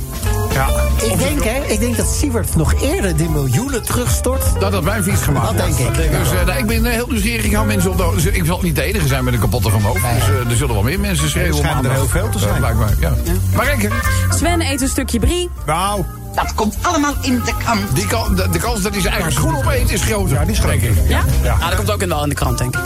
[0.58, 0.66] Ja.
[1.06, 4.60] Ik denk, hè, ik denk dat Siewert nog eerder die miljoenen terugstort.
[4.60, 5.46] Dat had mijn fiets gemaakt.
[5.46, 5.94] Dat denk ik.
[6.10, 7.44] Dus eh, nou, ik ben eh, heel nieuwsgierig.
[7.44, 9.82] Ik hou mensen op de Ik zal niet de enige zijn met een kapotte Van
[9.82, 9.94] Moof.
[9.94, 11.56] Dus eh, er zullen wel meer mensen schreeuwen.
[11.56, 12.56] Er schijnen er heel veel te zijn.
[12.56, 13.12] blijkbaar, ja.
[13.54, 13.92] Maar kijk,
[14.30, 15.50] Sven eet een stukje brie.
[15.66, 17.94] Nou, Dat komt allemaal in de krant.
[17.94, 20.36] die kan, de, de kans dat hij zijn eigen schoen opeet is groter.
[20.36, 20.92] ja, die is ik.
[21.08, 21.20] Ja?
[21.42, 22.82] Nou, dat komt ook wel in de krant, denk ik.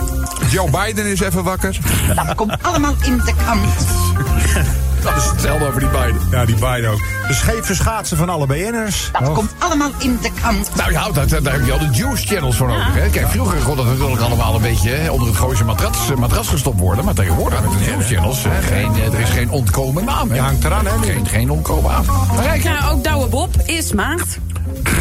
[0.50, 1.78] Joe Biden is even wakker.
[2.14, 3.66] Dat komt allemaal in de krant.
[5.02, 6.20] Dat is hetzelfde over die beiden.
[6.30, 7.00] ja, die Biden ook.
[7.28, 9.10] De scheve schaatsen van alle BN'ers.
[9.20, 10.70] Dat komt allemaal in de krant.
[10.76, 12.94] Nou ja, daar, daar heb je al de juice channels voor nodig.
[12.94, 13.08] Hè?
[13.08, 16.48] Kijk, vroeger kon dat natuurlijk allemaal een beetje hè, onder het gooise matras, eh, matras
[16.48, 17.04] gestopt worden.
[17.04, 20.28] Maar tegenwoordig met de juice channels, hè, geen, eh, er is geen ontkomen aan.
[20.28, 20.34] hè.
[20.34, 20.92] Je hangt eraan, hè.
[21.02, 22.04] Geen, geen ontkomen aan.
[22.34, 24.38] Maar kijk, Ja, ook Douwe Bob is maagd.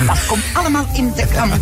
[0.07, 1.53] Dat komt allemaal in de krant.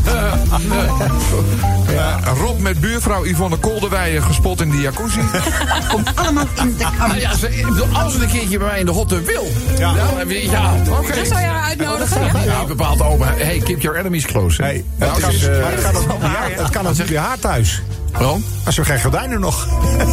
[1.90, 5.20] Ja, Rob met buurvrouw Yvonne Kolderweijer gespot in de jacuzzi.
[5.32, 7.22] Dat komt allemaal in de nou krant.
[7.22, 9.48] ja, ze, als een keertje bij mij in de hotte wil.
[9.78, 11.16] Ja, dan je- ja oké.
[11.16, 12.26] Dat zou je haar uitnodigen.
[12.26, 12.44] Ja.
[12.44, 13.28] Ja, bepaald open.
[13.28, 14.62] Hey, keep your enemies close.
[14.62, 16.96] Hey, Nou, het, kan, dus, eh, het kan ook niet bij haar- het kan ook
[17.08, 17.82] bij haar thuis.
[18.12, 18.44] waarom?
[18.66, 19.68] Als er geen gordijnen nog.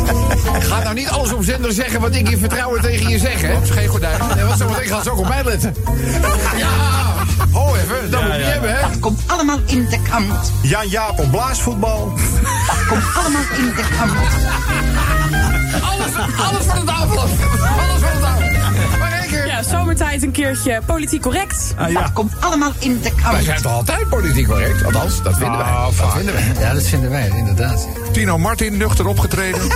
[0.68, 3.54] Ga nou niet alles op zender zeggen wat ik in vertrouwen tegen je zeg, hè?
[3.66, 4.20] Geen gordijn.
[4.34, 5.74] Nee, want zometeen gaat ze ook op mij letten.
[6.56, 6.68] Ja,
[7.52, 8.80] ho even, dat moet je hebben, hè?
[8.80, 10.52] Dat komt allemaal in de krant.
[10.62, 12.12] Jan Jaap op blaasvoetbal.
[12.66, 14.12] Dat komt allemaal in de krant.
[15.82, 16.14] Alles,
[16.46, 17.30] alles voor de tafel af.
[17.60, 18.45] Alles voor de tafel.
[19.56, 21.74] Ja, zomertijd een keertje politiek correct.
[21.92, 23.44] Dat komt allemaal in de Wij krant.
[23.44, 24.84] zijn toch altijd politiek correct?
[24.84, 25.72] Althans, dat vinden wij.
[25.98, 26.52] Dat vinden wij.
[26.58, 27.88] Ja, dat vinden wij, inderdaad.
[28.12, 29.60] Tino Martin nuchter opgetreden.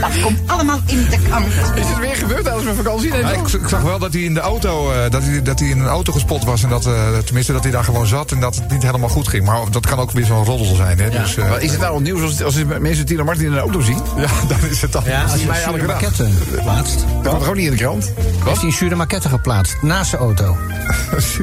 [0.00, 1.46] Dat komt allemaal in de krant.
[1.74, 3.10] Is het weer gebeurd tijdens mijn vakantie?
[3.10, 5.58] Nee, Ja, ik, ik zag wel dat hij in de auto, eh, dat, hij, dat
[5.58, 6.62] hij in een auto gespot was.
[6.62, 9.28] En dat, eh, tenminste, dat hij daar gewoon zat en dat het niet helemaal goed
[9.28, 9.44] ging.
[9.44, 11.10] Maar dat kan ook weer zo'n roddel zijn, hè?
[11.10, 14.00] Dus, eh, is het nou nieuws als, als mensen Tino Martin in de auto zien?
[14.16, 15.02] Ja, dan is het dan.
[15.06, 15.86] Ja, als je mij een dag.
[15.86, 17.04] maquette geplaatst.
[17.22, 18.12] Dat komt gewoon niet in de krant.
[18.48, 20.56] Heeft hij een zure maquette geplaatst naast zijn auto.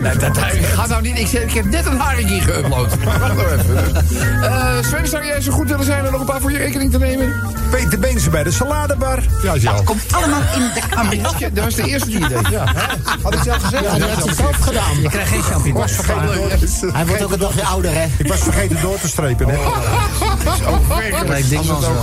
[0.01, 1.19] Nee, dat, gaat nou niet.
[1.19, 3.03] Ik, zeg, ik heb net een haringje geüpload.
[3.03, 3.95] Wacht nou even.
[4.43, 6.91] Eh Sven, zou jij zo goed willen zijn om nog een paar voor je rekening
[6.91, 7.33] te nemen?
[7.69, 9.23] Peter Beense bij de saladebar.
[9.43, 9.83] Ja, Dat Jan.
[9.83, 11.17] komt allemaal in de.
[11.37, 12.47] Ja, dat was de eerste die je deed.
[12.49, 12.73] Ja.
[13.21, 13.83] Had ik zelf gezegd?
[13.83, 15.01] Ja, dat heeft hij zelf gedaan.
[15.01, 15.97] Je krijgt geen champignons.
[16.93, 18.05] Hij wordt ook een dagje ouder, hè?
[18.17, 19.47] Ik was vergeten door te strepen.
[19.49, 19.57] Hè?
[21.27, 21.93] Lijkt ding wel zo.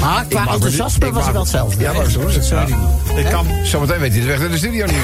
[0.00, 1.82] Maar qua enthousiasme was hij wel hetzelfde.
[1.82, 2.48] Ja, maar zo is het.
[2.48, 2.66] Ja.
[3.16, 5.02] Ik kan, zometeen weet hij de weg naar de studio niet meer.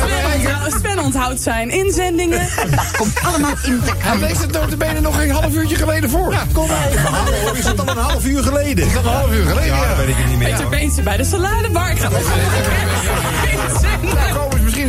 [0.00, 2.48] Sven onthoud- Sven onthoudt zijn inzendingen.
[2.98, 6.32] Komt allemaal in de Hij leest het notabene nog een half uurtje geleden voor.
[6.32, 6.68] Ja, Kom.
[6.70, 8.92] Hallo, is het al een half uur geleden?
[8.92, 9.76] dat een half uur geleden.
[9.76, 10.48] Ja, weet ik het niet meer.
[10.50, 11.90] Peter Beense bij de saladebar.
[11.90, 12.08] Ik ga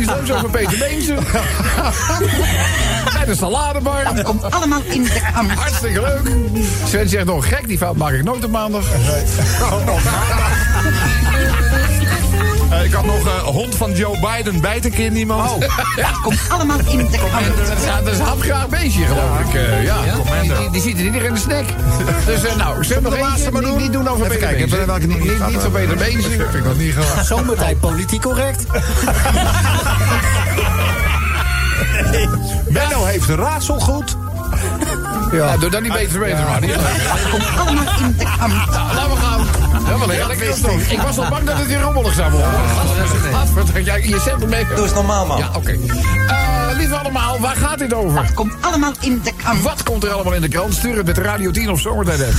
[0.04, 1.14] misschien iets leuks over Peter Beense.
[3.14, 4.22] Bij de saladebar.
[4.22, 5.50] Komt allemaal in de krant.
[5.50, 6.32] Hartstikke leuk.
[6.86, 8.84] Sven zegt nog gek, die fout maak ik nooit op maandag.
[12.78, 15.50] Eh, ik had nog eh, hond van Joe Biden bijt een keer niemand.
[15.50, 15.60] Oh.
[16.22, 17.46] Komt allemaal in de krant.
[17.56, 19.54] Dat is, dat is een hapgraag beestje, geloof ik.
[19.54, 19.96] eh, ja,
[20.42, 21.64] Die, die, die ziet er niet in de snack.
[22.26, 23.76] Dus nou, Sven nog de laatste maar doen?
[23.78, 24.86] niet doen over Even kijken, Beense.
[24.86, 26.28] welke niet- Niet, niet van Peter Beense.
[26.28, 27.24] Vind ik nog niet gedaan.
[27.24, 28.64] Zomertijd politiek correct.
[32.68, 34.16] Benno heeft een raadsel goed.
[35.32, 36.60] Ja, doe dan niet beter beter, maar.
[36.60, 37.28] Niet leuk.
[37.30, 38.48] Komt allemaal in de krant.
[38.48, 39.40] Nou, laten we gaan.
[39.88, 40.46] Ja, wel lekker.
[40.92, 42.50] Ik was al bang dat het weer rommelig zou worden.
[43.32, 44.66] Gadverdamme, jij- Je zet hem mee.
[44.74, 45.38] Doe eens normaal, man.
[45.38, 45.70] Ja, oké.
[46.28, 48.30] Eh, lieve allemaal, waar gaat dit over?
[48.34, 49.62] Komt allemaal in de krant.
[49.62, 50.74] Wat komt er allemaal in de krant?
[50.74, 52.32] Stuur het met Radio 10 of Zomertijd app.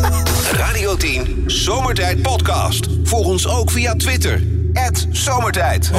[0.66, 2.86] Radio 10 Zomertijd Podcast.
[3.04, 4.42] Volg ons ook via Twitter.
[5.10, 5.90] Zomertijd.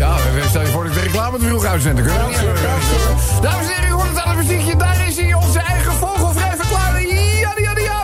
[0.00, 2.04] Ja, we- stel je voor dat ik de reclame te vroeg uitzenden.
[2.04, 2.62] Kunnen we niet hebben.
[3.42, 4.76] Dames en heren, u hoort het aan het muziekje.
[4.76, 7.00] Daar is hij, onze eigen vogelvrij verklaarde.
[7.06, 8.02] Ja, ja, ja,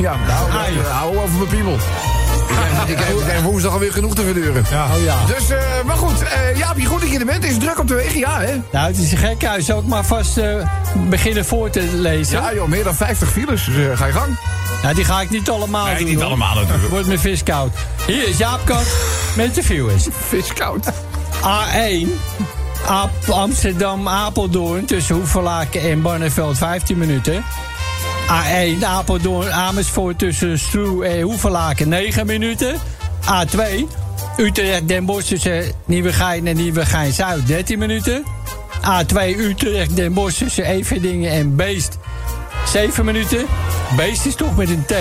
[0.00, 1.72] Ja, nou, nou, hou over mijn piemel.
[2.86, 4.62] Ik heb, ik heb woensdag alweer genoeg te verduren.
[4.72, 5.16] Oh ja.
[5.26, 7.44] Dus, eh, maar goed, eh Jaapie, goed dat je er bent.
[7.44, 8.14] Is het druk op de weg?
[8.14, 8.54] Ja, hè?
[8.70, 9.64] Nou, het is een gek huis.
[9.64, 10.54] Zal ik maar vast eh,
[11.08, 12.40] beginnen voor te lezen?
[12.40, 13.64] Ja, joh, meer dan 50 files.
[13.64, 14.36] Dus eh, ga je gang.
[14.86, 16.04] Nou, die ga ik niet allemaal Nee, doen.
[16.06, 16.24] niet hoor.
[16.24, 16.88] allemaal natuurlijk.
[16.88, 17.72] Wordt mijn vis koud.
[18.06, 18.84] Hier is Jaap Kat
[19.36, 20.06] met de viewers.
[20.28, 20.86] Vis koud.
[21.42, 22.08] A1.
[22.86, 27.44] Ap- Amsterdam, Apeldoorn tussen Hoevelaken en Barneveld 15 minuten.
[28.28, 32.76] A1 Apeldoorn, Amersfoort tussen Stroe en Hoevelaken 9 minuten.
[33.24, 33.62] A2
[34.36, 38.24] Utrecht, Den Bosch tussen Nieuwegein en Nieuwegein-Zuid 13 minuten.
[38.82, 41.98] A2 Utrecht, Den Bosch tussen Everdingen en Beest
[42.72, 43.46] 7 minuten.
[43.96, 44.94] Beest is toch met een T.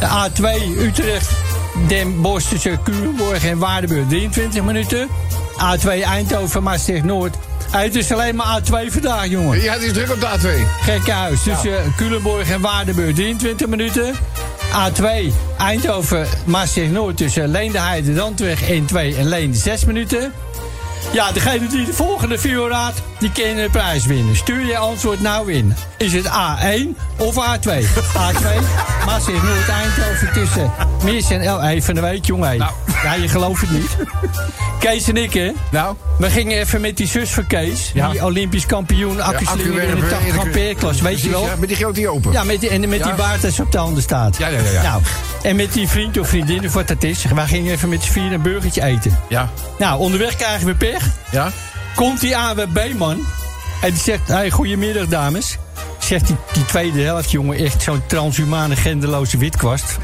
[0.00, 1.30] De A2 Utrecht,
[1.88, 5.08] Den Bosch tussen Culemborg en Waardenburg 23 minuten.
[5.52, 7.36] A2 Eindhoven, Maastricht Noord.
[7.70, 9.62] Het is alleen maar A2 vandaag, jongen.
[9.62, 10.82] Ja, het is druk op de A2.
[10.82, 14.14] Gekkenhuis tussen Culemborg en Waardenburg 23 minuten.
[14.72, 20.32] A2 Eindhoven, Maastricht Noord tussen Leendeheide, Randweg 1-2 en Leen 6 minuten.
[21.12, 24.36] Ja, degene die de volgende video raadt, die kan de prijs winnen.
[24.36, 25.74] Stuur je antwoord nou in.
[25.96, 27.70] Is het A1 of A2?
[28.16, 28.46] A2,
[29.06, 30.72] Maastricht Noord, Eindhoven tussen
[31.04, 31.60] Meers en El...
[31.60, 32.58] Hey, van de week, jongen.
[32.58, 32.72] Nou.
[33.02, 33.96] Ja, je gelooft het niet.
[34.78, 35.52] Kees en ik, hè?
[35.70, 35.96] Nou?
[36.18, 37.90] We gingen even met die zus van Kees.
[37.94, 38.10] Ja.
[38.10, 41.00] Die Olympisch kampioen, accuslingeren in de 80 ampereklas.
[41.00, 41.44] Weet je wel?
[41.44, 42.32] Ja, met die grote die open.
[42.32, 44.36] Ja, met die, en met die baard ze op de handen staat.
[44.36, 44.82] Ja, ja, ja.
[44.82, 45.02] Nou,
[45.42, 47.24] en met die vriend of vriendin of wat dat is.
[47.34, 49.18] Wij gingen even met z'n vieren een burgertje eten.
[49.28, 49.50] Ja.
[49.78, 51.06] Nou, onderweg krijgen we pech.
[51.30, 51.50] Ja.
[51.94, 53.26] Komt die AWB-man.
[53.80, 55.58] En die zegt, hey, goedemiddag dames.
[55.98, 59.98] Zegt die, die tweede helft, jongen, echt zo'n transhumane, genderloze witkwast.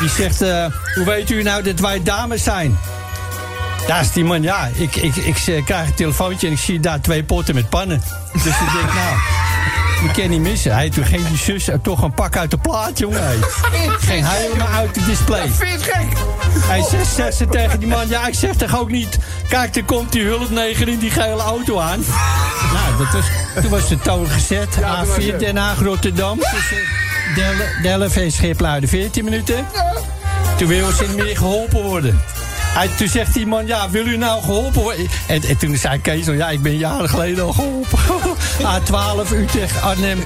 [0.00, 2.78] Die zegt, eh, hoe weet u nou dat wij dames zijn?
[3.86, 6.80] Daar is die man, ja, ik, ik, ik, eh, krijg een telefoontje en ik zie
[6.80, 8.02] daar twee potten met pannen.
[8.32, 9.16] Dus ik denk, nou,
[10.00, 10.72] die kan niet missen.
[10.72, 13.20] Hij toen ging die zus er toch een pak uit de plaat, jongen.
[13.98, 15.48] Ging hij helemaal uit de display.
[15.48, 16.06] Vind je het gek?
[16.66, 19.18] Hij zegt, zegt ze tegen die man, ja, ik zeg toch ook niet...
[19.48, 22.04] Kijk, er komt die hulpneger in die gele auto aan.
[22.72, 23.24] Nou, dat was,
[23.62, 24.68] toen was de toon gezet.
[24.80, 26.38] Ja, toen was A4 het- Den Haag, Rotterdam.
[26.38, 26.78] Tussen
[27.34, 29.66] Del- Delft en Schipluiden 14 minuten.
[30.56, 32.20] Toen wil ze niet meer geholpen worden.
[32.78, 35.08] Hij, toen zegt die man, ja, wil u nou geholpen worden?
[35.26, 37.98] En, en toen zei Kees, ja, ik ben jaren geleden al geholpen.
[38.74, 40.24] A12 Utrecht, Arnhem,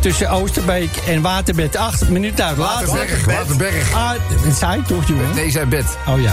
[0.00, 1.76] tussen Oosterbeek en Waterbed.
[1.76, 2.86] 8 minuten uit later.
[2.86, 3.94] Waterberg, Waterberg.
[3.94, 5.34] A, dat zei ik toch, jongen?
[5.34, 5.96] Nee, zij bed.
[6.06, 6.32] Oh ja.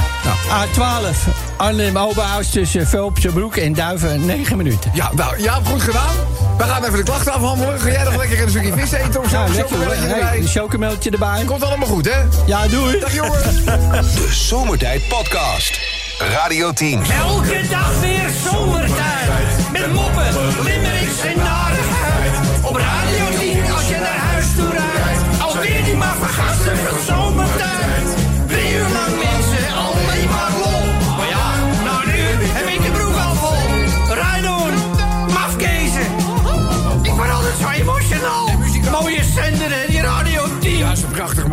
[0.50, 1.33] A12
[1.64, 4.92] Arnhem Oberhaus tussen Velpse Broek en Duiven 9 minuten.
[4.94, 6.16] Ja, nou, ja, goed gedaan.
[6.58, 7.80] We gaan even de klachten afhandelen.
[7.80, 9.46] Ga jij nog lekker een stukje vis eten of zo?
[9.48, 9.94] Zo lekker hoor.
[9.94, 10.20] erbij.
[10.20, 11.44] Hey, een chocomeltje erbij.
[11.46, 12.22] Komt allemaal goed, hè?
[12.46, 13.00] Ja, doei.
[13.00, 13.44] Dag jongens.
[13.66, 15.80] De Zomertijd Podcast.
[16.20, 17.02] Radio 10.
[17.04, 19.72] Elke dag weer zomertijd.
[19.72, 22.34] Met moppen, limmerings en narigheid.
[22.62, 25.42] Op Radio 10 als je naar huis toe rijdt.
[25.42, 27.23] Alweer die maar vergasten van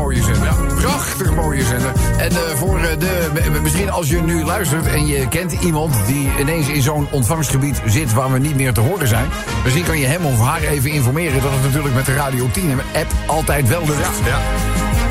[0.01, 0.71] Mooie zender hè, die Radio 10.
[0.71, 1.93] Ja, dat is een prachtig mooie zender.
[2.19, 5.95] En eh, voor eh, de, m- misschien als je nu luistert en je kent iemand
[6.07, 9.29] die ineens in zo'n ontvangstgebied zit waar we niet meer te horen zijn.
[9.63, 12.81] Misschien kan je hem of haar even informeren dat het natuurlijk met de Radio 10
[12.95, 14.01] app altijd wel lukt.
[14.25, 14.39] Ja.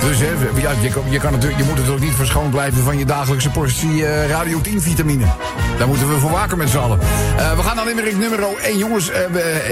[0.07, 0.25] Dus hè,
[0.61, 3.49] ja, je, kan, je, kan natuurlijk, je moet natuurlijk niet verschoond blijven van je dagelijkse
[3.49, 5.25] portie eh, Radio 10 vitamine.
[5.77, 6.99] Daar moeten we voor waken met z'n allen.
[7.37, 8.77] Eh, we gaan naar limerick nummer 1.
[8.77, 9.21] Jongens, eh,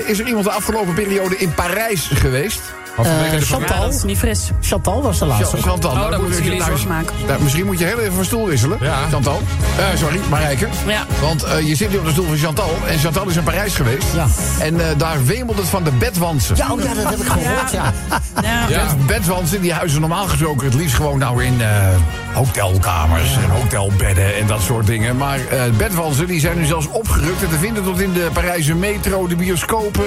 [0.07, 2.61] is er iemand de afgelopen periode in Parijs geweest?
[3.05, 3.81] Eh, Ja, Chantal.
[3.81, 4.49] dat is niet fris.
[4.61, 5.57] Chantal was de laatste.
[5.57, 7.13] Chantal, Oh, nou, dan moet moeten je- jullie nou, zorgen maken.
[7.27, 8.97] nou, misschien moet je heel even van stoel wisselen, Ja.
[9.11, 9.41] Chantal.
[9.77, 10.67] Eh, sorry, Marijke.
[10.87, 11.05] Ja.
[11.21, 12.71] Want eh, je zit nu op de stoel van Chantal.
[12.87, 14.07] En Chantal is in Parijs geweest.
[14.15, 14.25] Ja.
[14.59, 16.55] En eh, daar wemelt het van de bedwansen.
[16.55, 17.93] Ja, oh ja, dat heb ik gehoord, ja.
[18.41, 18.65] Ja.
[18.67, 21.67] Bed- Bedwansen die huizen normaal gesproken het liefst gewoon nou in eh,
[22.33, 25.17] hotelkamers en hotelbedden en dat soort dingen.
[25.17, 28.75] Maar eh bedwansen die zijn nu zelfs opgerukt en te vinden tot in de Parijse
[28.75, 30.05] metro, de bioscopen.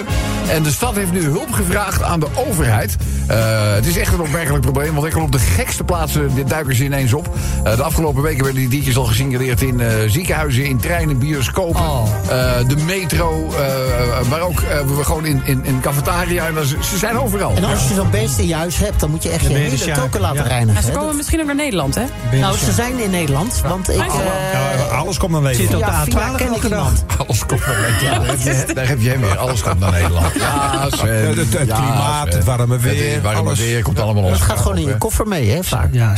[0.48, 2.79] En de stad heeft nu hulp gevraagd aan de overheid.
[3.26, 6.74] Eh, het is echt een opmerkelijk probleem, want enkel op de gekste plaatsen dit duiken
[6.76, 7.28] ze ineens op.
[7.64, 11.80] Eh, de afgelopen weken werden die diertjes al gesignaleerd in eh, ziekenhuizen, in treinen, bioscopen,
[11.80, 12.08] Oh.
[12.28, 14.60] eh, de metro, eh, maar ook
[14.96, 16.46] we gewoon in, in, in cafetaria.
[16.46, 17.52] En dat is- ze zijn overal.
[17.56, 19.84] En als je zo'n beest in je huis hebt, dan moet je echt je hele
[19.86, 20.48] ja- token laten ja.
[20.48, 20.76] reinigen.
[20.76, 22.04] En ze komen Dat- misschien ook naar Nederland, hè?
[22.38, 23.96] Nou, ze zijn in Nederland, want ik...
[23.96, 25.98] Ja, alles komt naar Zit Nederland.
[25.98, 26.92] op de via, via A12 ken ik elke dag.
[27.30, 28.26] Alles komt naar Nederland.
[28.26, 29.38] Daar heb je, daar heb je hem weer.
[29.38, 30.34] Alles komt naar Nederland.
[30.34, 31.26] Ja, Sven.
[31.28, 32.36] Het- het- het Ja, klimaat, Sven.
[32.36, 33.58] het warme weer, Het warme alles.
[33.58, 34.32] weer komt allemaal ons.
[34.32, 35.88] Het gaat gewoon in je koffer mee, hè, vaak.
[35.92, 36.14] Ja.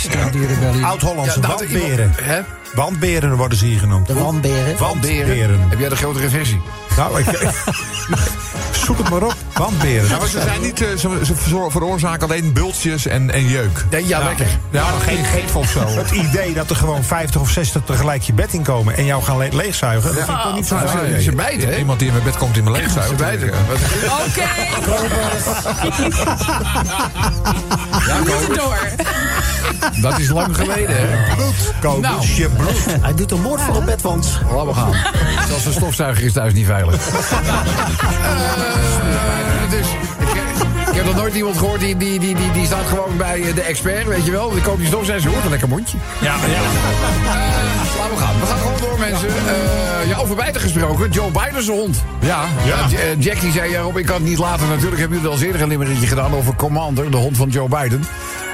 [0.82, 1.90] Oud-Hollandse Ja, nou, wandberen.
[1.98, 2.40] iemand- Hè?
[2.74, 4.06] Wandberen worden ze hier genoemd.
[4.06, 4.78] De wandberen.
[4.78, 5.60] Wandberen.
[5.68, 6.60] Heb jij de grotere versie?
[6.96, 7.26] Nou, ik,
[8.84, 9.34] zoek het maar op.
[9.54, 10.08] Wandberen.
[10.08, 11.34] Nou, maar ze, zijn niet, eh, ze,
[11.68, 13.84] veroorzaken alleen bultjes en, en jeuk.
[13.90, 14.46] Nee, ja, lekker.
[14.70, 15.80] Ja, geen geef of zo.
[15.88, 19.36] Het idee dat er gewoon 50 of 60 tegelijk je bed inkomen en jou gaan
[19.38, 21.20] le- leegzuigen, dat vind ik toch niet zo Ja, leuk.
[21.22, 21.76] ze- bijten, hè?
[21.78, 23.06] Iemand die in mijn bed komt in mijn leegzuig.
[23.08, 23.48] Ze bijten.
[23.48, 23.54] Oké.
[28.06, 28.18] Ja,
[28.54, 28.78] door.
[30.00, 31.06] Dat is lang geleden, hè?
[31.80, 32.26] Kobus, Nou.
[32.34, 32.84] je bloed.
[33.00, 34.28] Hij doet een moord voor op bedwans.
[34.50, 34.92] Laten we gaan.
[35.48, 36.94] Zelfs de stofzuiger is thuis niet veilig.
[36.96, 37.02] Eh,
[39.70, 39.86] dus,
[40.90, 43.54] ik, heb nog nooit iemand gehoord die, die, die, die, die staat gewoon bij eh,
[43.54, 44.50] de expert, weet je wel.
[44.50, 45.96] Die koopt die stofzuiger, ze hoort een lekker mondje.
[46.20, 46.60] Ja, ja.
[48.12, 48.40] We gaan.
[48.40, 49.28] We gaan gewoon door, mensen.
[49.28, 51.10] Eh, ja, over bijten gesproken.
[51.10, 52.02] Joe Biden zijn hond.
[52.20, 52.86] Ja, Ja.
[53.18, 54.68] Jack die zei, ja, Rob, ik kan het niet laten.
[54.68, 58.04] Natuurlijk hebben jullie al eerder een limmeretje gedaan over Commander, de hond van Joe Biden.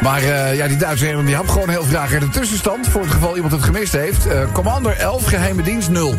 [0.02, 2.88] Maar eh, ja, die Duitse heren, die had gewoon heel graag in de tussenstand.
[2.88, 4.26] Voor het geval iemand het gemist heeft.
[4.26, 6.14] Eh, Commander 11, geheime dienst 0.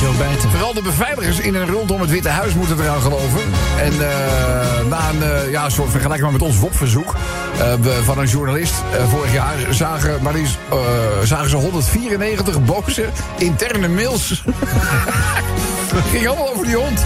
[0.00, 0.50] Joe Bijten.
[0.50, 3.40] Vooral de beveiligers in en rondom het Witte Huis moeten eraan geloven.
[3.78, 7.14] En eh, na een ja, soort vergelijking met ons WOP-verzoek
[8.04, 8.74] van een journalist
[9.08, 10.34] vorig jaar zagen, maar
[10.70, 10.78] eh,
[11.22, 13.04] zagen ze 194 boze
[13.38, 14.42] interne mails.
[15.94, 17.04] Het ging allemaal over die hond.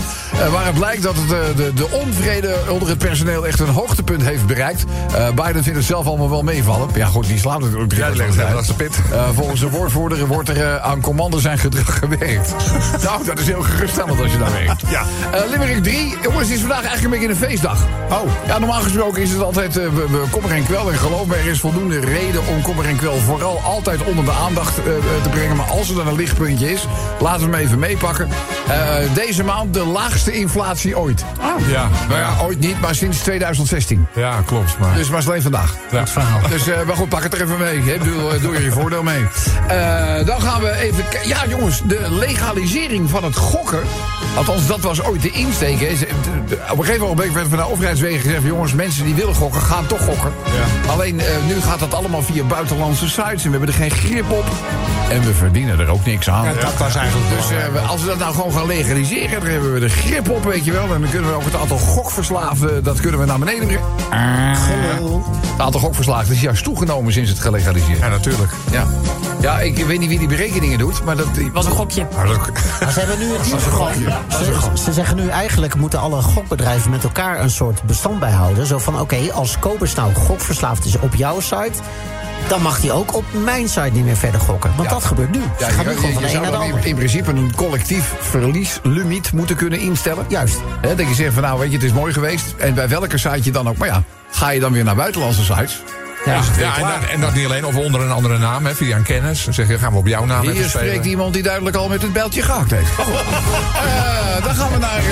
[0.50, 4.46] Waar het blijkt dat het, de, de onvrede onder het personeel echt een hoogtepunt heeft
[4.46, 4.84] bereikt.
[5.14, 5.28] Eh,
[5.62, 6.88] Vindt het zelf allemaal wel meevallen.
[6.94, 8.98] Ja, goed, die slaapt natuurlijk drie Ja, van het de pit.
[9.12, 12.54] Eh, volgens de woordvoerder wordt er eh, aan commando zijn gedrag gewerkt.
[13.04, 14.82] nou, dat is heel geruststellend als je daar werkt.
[14.88, 15.02] Ja.
[15.32, 16.14] Eh, Limerick 3.
[16.22, 17.86] Jongens, is vandaag eigenlijk een beetje een feestdag.
[18.10, 18.18] Oh.
[18.46, 20.90] Ja, normaal gesproken is het altijd we- kommer en kwel.
[20.92, 24.32] En geloof me, er is voldoende reden om kommer en kwel vooral altijd onder de
[24.32, 24.74] aandacht
[25.22, 25.56] te brengen.
[25.56, 26.86] Maar als er dan een lichtpuntje is,
[27.20, 28.28] laten we hem even meepakken.
[29.14, 31.24] Deze maand de laagste inflatie ooit.
[31.68, 34.06] ja, Nou ja, ooit niet, maar sinds 2016.
[34.14, 34.78] ja, klopt.
[34.78, 35.74] Maar, Dus maar het vandaag.
[35.90, 36.48] ja.
[36.48, 37.80] Dus, eh, maar goed, pak het er even mee.
[37.80, 37.98] Hè.
[37.98, 39.26] Doe, eh, doe er je voordeel mee.
[39.68, 41.04] Eh, dan gaan we even...
[41.24, 43.80] Ja, jongens, de legalisering van het gokken.
[44.36, 45.80] Althans, dat was ooit de insteek.
[45.80, 45.92] Hè.
[46.70, 48.44] Op een gegeven moment werd van de overheidswegen gezegd...
[48.44, 50.32] jongens, mensen die willen gokken, gaan toch gokken.
[50.88, 53.44] Alleen, nu gaat dat allemaal via buitenlandse sites...
[53.44, 54.44] en we hebben er geen grip op.
[55.10, 56.44] En we verdienen er ook niks aan.
[56.44, 59.40] Ja, dat was eigenlijk Dus eh, als we dat nou gewoon gaan legaliseren...
[59.40, 60.94] dan hebben we de grip op, weet je wel.
[60.94, 62.84] En dan kunnen we ook het aantal gokverslaafden...
[62.84, 63.82] dat kunnen we naar beneden brengen.
[65.50, 68.52] Het aantal gokverslaafden is juist toegenomen sinds het gelegaliseerd ja, natuurlijk.
[68.70, 68.86] ja.
[69.40, 71.26] Ja, ik weet niet wie die berekeningen doet, maar dat...
[71.52, 72.06] Was een gokje.
[72.14, 74.08] Maar ze hebben nu het niet.
[74.28, 78.66] Ze, ze zeggen nu eigenlijk moeten alle gokbedrijven met elkaar een soort bestand bijhouden.
[78.66, 81.72] Zo van oké, als Kobus nou gokverslaafd is op jouw site.
[82.48, 84.70] Dan mag hij ook op mijn site niet meer verder gokken.
[84.76, 84.94] Want Ja.
[84.94, 85.40] dat gebeurt nu.
[85.58, 86.86] Ja, Ze gaan nu gewoon van je de een zou naar de dan in, ander.
[86.88, 90.24] in principe een collectief verlieslimiet moeten kunnen instellen.
[90.28, 90.56] Juist.
[90.80, 92.54] Hè, dat je zegt van nou, weet je, het is mooi geweest.
[92.56, 93.76] En bij welke site je dan ook.
[93.76, 95.82] Maar ja, ga je dan weer naar buitenlandse sites?
[96.24, 96.40] Ja.
[96.58, 99.02] Ja, en, dat, en dat niet alleen, of onder een andere naam, hè, via een
[99.02, 99.44] kennis.
[99.44, 102.02] Dan zeg je, gaan we op jouw naam Hier spreekt iemand die duidelijk al met
[102.02, 102.90] het bijltje gehakt heeft.
[103.00, 104.96] Eh, dan gaan we naar...
[104.98, 105.04] eh,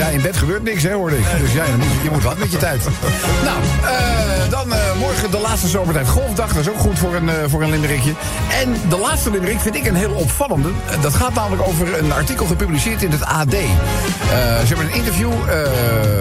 [0.00, 1.24] ja, in bed gebeurt niks, hè, hoorde ik.
[1.40, 1.64] Dus ja,
[2.02, 2.82] je moet, wat met je tijd.
[3.44, 6.52] Nou, eh, dan eh, morgen de laatste zomertijd golfdag.
[6.52, 8.12] Dat is ook goed voor een, eh, voor een limerickje.
[8.62, 10.68] En de laatste limerick vind ik een heel opvallende.
[11.00, 13.50] Dat gaat namelijk over een artikel gepubliceerd in het AD.
[13.50, 15.32] Ze hebben een interview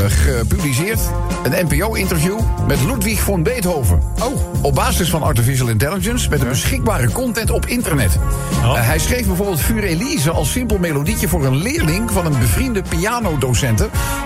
[0.07, 0.99] gepubliceerd.
[1.43, 4.01] Een NPO-interview met Ludwig von Beethoven.
[4.23, 4.65] Oh.
[4.65, 8.17] op basis van artificial intelligence met een beschikbare content op internet.
[8.63, 8.73] Oh.
[8.73, 12.81] Hij schreef bijvoorbeeld Vuur Elise als simpel melodietje voor een leerling van een bevriende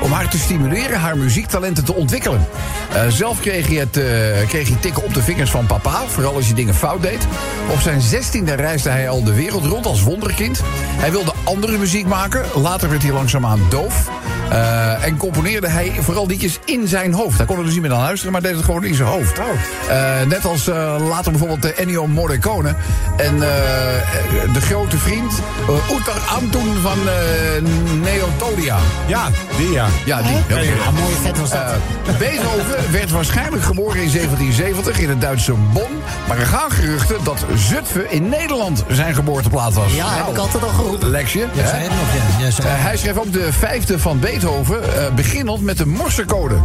[0.02, 2.48] om haar te stimuleren haar muziektalenten te ontwikkelen.
[2.94, 6.36] Eh, zelf kreeg hij, het, eh, kreeg hij tikken op de vingers van papa, vooral
[6.36, 7.28] als hij dingen fout deed.
[7.72, 10.62] Op zijn zestiende reisde hij al de wereld rond als wonderkind.
[10.76, 14.10] Hij wilde andere muziek maken, later werd hij langzaamaan doof.
[14.54, 17.38] Eh, en componeerde hij vooral liedjes in zijn hoofd.
[17.38, 19.40] Hij kon er dus niet meer naar luisteren, maar deed het gewoon in zijn hoofd.
[19.40, 22.76] Eh, net als eh, later bijvoorbeeld Ennio Morricone.
[23.18, 25.34] En eh, de grote vriend
[25.70, 27.14] uh, Utar Antun van eh,
[28.02, 28.78] Neotodia.
[29.08, 29.88] Ja, die ja.
[30.06, 30.32] Ja, die.
[30.48, 31.62] Ja, mooie vet was dat.
[32.20, 36.02] Beethoven werd waarschijnlijk geboren in 1770 in het Duitse Bonn.
[36.28, 39.94] Maar er gaan geruchten dat Zutphen in Nederland zijn geboorteplaats was.
[39.94, 41.10] ja, heb ik altijd al geroepen.
[41.10, 41.40] Leksje.
[41.40, 41.68] Ja, hè?
[41.68, 42.46] zei het nog, ja.
[42.46, 46.56] ja zei hij schreef ook de vijfde van Beethoven, eh, beginnend met de morsecode.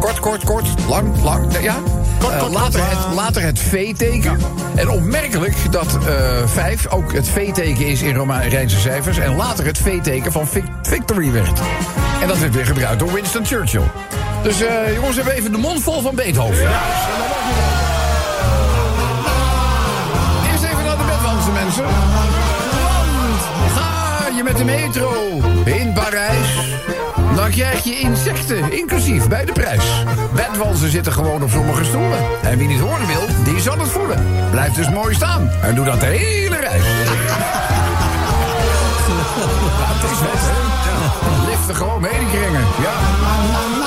[0.00, 1.76] Kort, kort, kort, lang, lang, ja.
[2.20, 4.38] Eh, later, het, later het V-teken.
[4.74, 9.18] En opmerkelijk dat eh, vijf ook het V-teken is in Romeinse cijfers...
[9.18, 11.60] en later het V-teken van vic- victory werd.
[12.22, 13.90] En dat werd weer gebruikt door Winston Churchill.
[14.42, 14.58] Dus
[14.94, 16.68] jongens, we hebben even de mond vol van Beethoven.
[20.50, 21.84] Eerst even naar de bedwandse mensen.
[23.58, 25.12] Want ga je met de metro
[25.64, 26.48] in Parijs...
[27.36, 29.84] dan krijg je insecten, inclusief bij de prijs.
[30.34, 32.18] Bedwansen zitten gewoon op sommige stoelen.
[32.42, 34.24] En wie niet horen wil, die zal het voelen.
[34.50, 36.82] Blijf dus mooi staan en doe dat de hele reis.
[39.92, 41.50] Het is hè?
[41.50, 42.64] Liften gewoon mee, kringen.
[42.80, 43.79] Ja.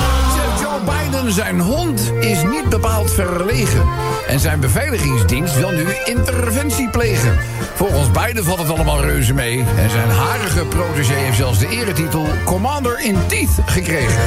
[1.28, 3.82] Zijn hond is niet bepaald verlegen.
[4.28, 7.38] En zijn beveiligingsdienst wil nu interventie plegen.
[7.74, 9.64] Volgens Biden valt het allemaal reuze mee.
[9.76, 14.20] En zijn harige protégé heeft zelfs de eretitel Commander in Teeth gekregen.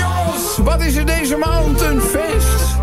[0.00, 2.35] Jongens, wat is er deze maand een feest?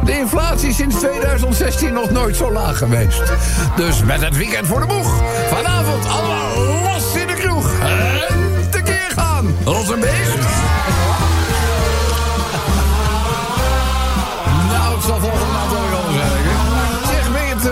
[0.06, 3.22] De inflatie is sinds 2016 nog nooit zo laag geweest.
[3.76, 5.22] Dus met het weekend voor de boeg.
[5.50, 7.72] Vanavond allemaal los in de kroeg.
[7.80, 9.56] En tekeer gaan.
[9.64, 10.38] Als een beest.
[14.70, 15.80] Nou, het zal volgende maand wel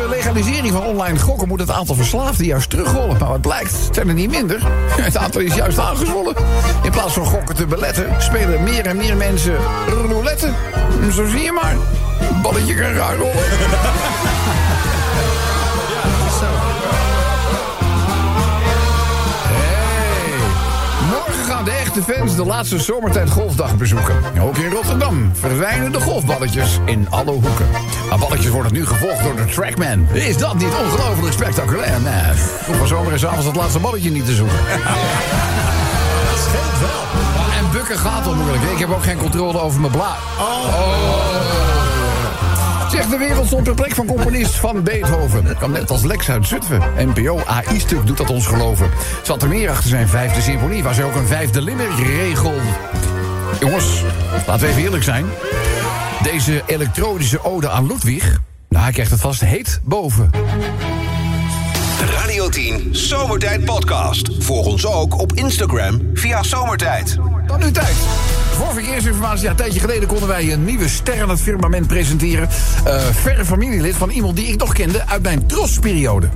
[0.01, 3.17] eh, legalisering van online gokken moet het aantal verslaafden juist terugrollen.
[3.17, 4.61] Maar wat blijkt, het zijn er niet minder.
[5.01, 6.35] Het aantal is juist aangezwollen.
[6.83, 9.55] In plaats van gokken te beletten, spelen meer en meer mensen
[9.87, 10.53] roulette.
[11.11, 11.75] Zo zie je maar.
[12.41, 13.33] Balletje kan rollen.
[19.43, 20.33] Hey.
[21.09, 24.15] Morgen gaan de echte fans de laatste zomertijd golfdag bezoeken.
[24.41, 27.65] Ook in Rotterdam verdwijnen de golfballetjes in alle hoeken.
[28.09, 30.07] Maar balletjes worden nu gevolgd door de Trackman.
[30.13, 32.01] Is dat niet ongelooflijk spectaculair?
[32.01, 32.33] Nee,
[32.77, 34.57] van zomer is avonds het laatste balletje niet te zoeken.
[36.29, 37.01] Dat scheelt wel.
[37.59, 38.63] En bukken gaat al moeilijk.
[38.63, 40.17] Ik heb ook geen controle over mijn blaar.
[42.91, 45.55] Zeg, de wereld stond per plek van componist van Beethoven.
[45.57, 46.81] Kwam net als Lex uit Zutphen.
[46.97, 48.89] NPO AI-stuk doet dat ons geloven.
[49.23, 50.83] Zat er meer achter zijn vijfde symfonie...
[50.83, 52.59] waar ze ook een vijfde limerick regelde.
[53.59, 54.03] Jongens,
[54.47, 55.25] laten we even eerlijk zijn.
[56.23, 58.41] Deze elektronische ode aan Ludwig...
[58.69, 60.31] nou, hij krijgt het vast heet boven.
[61.99, 64.29] De Radio 10 Zomertijd Podcast.
[64.39, 67.17] Volg ons ook op Instagram via Zomertijd.
[67.47, 67.95] Dan nu tijd.
[68.51, 72.49] Voor verkeersinformatie, ja, een tijdje geleden konden wij een nieuwe ster aan het firmament presenteren.
[72.83, 76.29] Eh verre familielid van iemand die ik nog kende uit mijn trosperiode.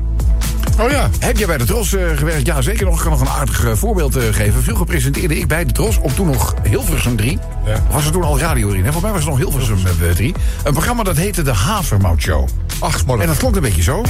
[0.80, 1.10] Oh ja.
[1.20, 2.46] Heb jij bij de Tros eh, gewerkt?
[2.46, 2.96] Ja, zeker nog.
[2.96, 4.64] Ik kan nog een aardig eh, voorbeeld geven.
[4.64, 7.40] Vroeger presenteerde ik bij de Tros op toen nog Hilversum 3.
[7.88, 8.82] Of was er toen al Radio 3?
[8.82, 10.34] Nee, volgens mij was het nog Hilversum eh, 3.
[10.64, 12.48] Een programma dat heette de Havermout Show.
[12.80, 14.04] Ach, En dat klonk een beetje zo.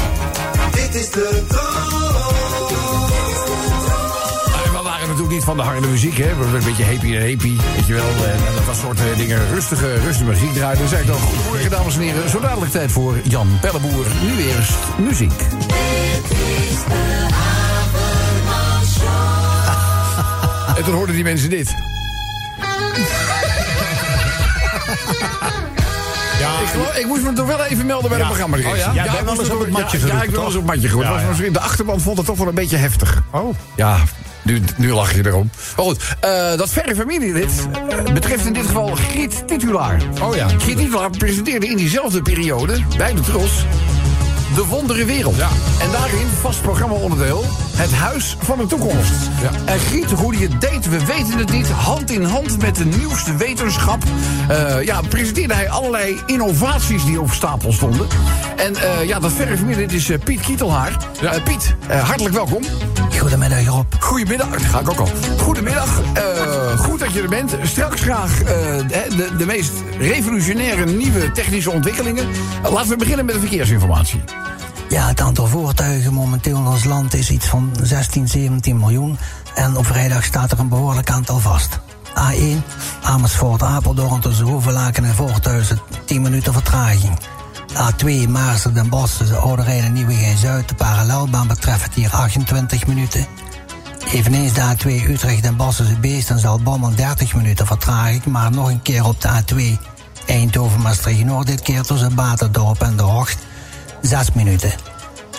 [0.72, 2.05] Dit is de En
[5.26, 6.30] natuurlijk niet van de harde muziek, hè.
[6.32, 8.06] Een beetje happy en happy, weet je wel.
[8.06, 9.50] En dat, dat soort eh, dingen.
[9.54, 10.78] Rustige, rustige muziek draaien.
[10.80, 12.30] Dan zei ik dan, goedemorgen dames en heren.
[12.30, 14.06] Zo dadelijk tijd voor Jan Pelleboer.
[14.22, 15.42] Nu eerst muziek.
[20.78, 21.76] En toen hoorden die mensen dit.
[26.40, 28.24] Ja, Ik, geloof- ik moest me toch wel even melden bij Ja.
[28.24, 28.58] de programma.
[28.58, 28.92] Oh ja?
[29.04, 31.14] Ik me op het matje Ja, ik op het geroepen.
[31.14, 33.24] Was misschien- De achterban vond het toch wel een beetje heftig.
[33.32, 33.56] Oh.
[33.76, 33.98] Ja,
[34.46, 35.50] nu, nu lach je erom.
[35.76, 40.02] Maar goed, eh, dat verre familielid eh, betreft in dit geval Griet Titulaar.
[40.22, 40.48] Oh ja.
[40.48, 43.66] Griet Titulaar presenteerde in diezelfde periode bij de Tros
[44.56, 45.38] De Wondere Wereld.
[45.82, 47.44] En daarin, vast programma-onderdeel,
[47.76, 49.12] het Huis van de Toekomst.
[49.66, 51.70] En Giet, hoe die het deed, we weten het niet.
[51.70, 54.04] Hand in hand met de nieuwste wetenschap.
[54.50, 58.08] eh, ja, presenteerde hij allerlei innovaties die op stapel stonden.
[58.56, 60.98] En eh, ja, dat verre familie, dit is eh, Piet Kietelhaar.
[61.22, 62.64] Eh, Piet, eh, hartelijk welkom.
[63.20, 63.94] Goedemiddag Rob.
[64.00, 65.10] Goedemiddag, dat ga ik ook al.
[65.38, 67.56] Goedemiddag, eh, goed dat je er bent.
[67.64, 68.48] Straks graag eh,
[68.88, 72.26] de, de, de meest revolutionaire nieuwe technische ontwikkelingen.
[72.72, 74.24] Laten we beginnen met de verkeersinformatie.
[74.90, 79.18] Ja, het aantal voertuigen momenteel in ons land is iets van 16, 17 miljoen.
[79.56, 81.80] En op vrijdag staat er een behoorlijk aantal vast.
[82.10, 82.64] A1,
[83.02, 87.20] Amersfoort, Apeldoorn tussen Hoevelaken en Voorthuizen, 10 minuten vertraging.
[87.74, 93.26] A2, Maarsen, Den Bosch tussen Ouderijn en Nieuwegein-Zuid, de parallelbaan betreft hier 28 minuten.
[94.12, 98.26] Eveneens de A2 Utrecht Bosch tussen Beest en Zalbommel 30 minuten vertraging.
[98.26, 99.80] Maar nog een keer op de A2
[100.26, 103.38] Eindhoven-Maastricht-Noord, dit keer tussen Baterdorp en De Hocht
[104.06, 104.72] 6 minuten.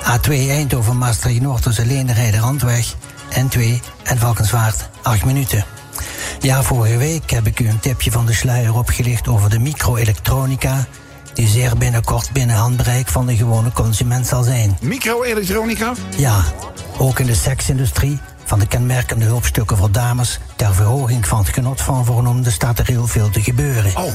[0.02, 2.94] A2 Eindhoven Maastricht Noord tussen Leenderheide Randweg
[3.28, 5.64] en 2 en Valkenswaard 8 minuten.
[6.40, 10.86] Ja, vorige week heb ik u een tipje van de sluier opgelicht over de microelektronica.
[11.34, 14.76] Die zeer binnenkort binnen handbereik van de gewone consument zal zijn.
[14.80, 15.92] Microelektronica?
[16.16, 16.44] Ja,
[16.98, 21.80] ook in de seksindustrie van de kenmerkende hulpstukken voor dames ter verhoging van het genot
[21.80, 23.96] van voornoemde staat er heel veel te gebeuren.
[23.96, 24.12] Oh.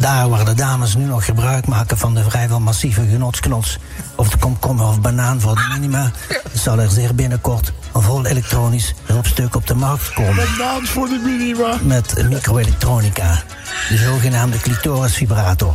[0.00, 3.78] Daar waar de dames nu nog gebruik maken van de vrijwel massieve genotsknots
[4.14, 6.10] of de komkommer of banaan voor de minima,
[6.52, 10.34] zal er zeer binnenkort een vol elektronisch hulpstuk op de markt komen.
[10.56, 11.76] Banaan voor de minima.
[11.82, 13.42] Met microelektronica,
[13.88, 15.74] de zogenaamde clitorisvibrator.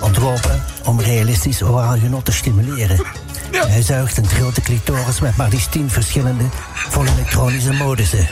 [0.00, 3.06] Ontworpen om realistisch oraal genot te stimuleren.
[3.52, 6.44] Hij zuigt een grote clitoris met maar liefst 10 verschillende
[6.88, 8.28] vol elektronische modussen.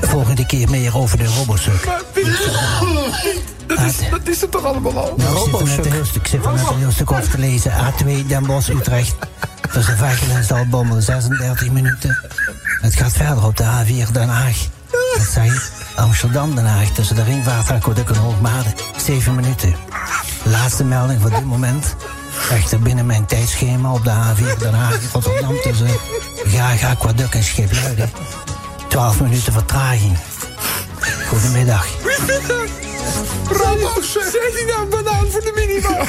[0.00, 1.88] Volgende keer meer over de robosuk.
[3.66, 5.14] Dat is, dat is het toch allemaal al?
[5.16, 7.12] Nou, ik zit er net een heel stuk, ik zit er net een heel stuk
[7.12, 7.72] over te lezen.
[7.72, 9.14] A2 Den Bosch Utrecht.
[9.72, 12.18] Tussen Vechelen en Zalbommel 36 minuten.
[12.80, 14.56] Het gaat verder op de A4 Den Haag.
[15.16, 15.70] Dat zeg ik.
[15.96, 18.68] Amsterdam Den Haag tussen de ringvaart Aquaduct en Hoogmade.
[18.96, 19.74] 7 minuten.
[20.42, 21.96] Laatste melding voor dit moment.
[22.50, 25.88] Echter binnen mijn tijdschema op de A4 Den Haag Rotterdam tussen
[26.44, 28.10] Graag Aquaduct en Schipluiden.
[28.88, 30.16] 12 minuten vertraging.
[31.28, 31.86] Goedemiddag.
[33.50, 36.04] Ramos, zet hij nou een banaan voor de minima?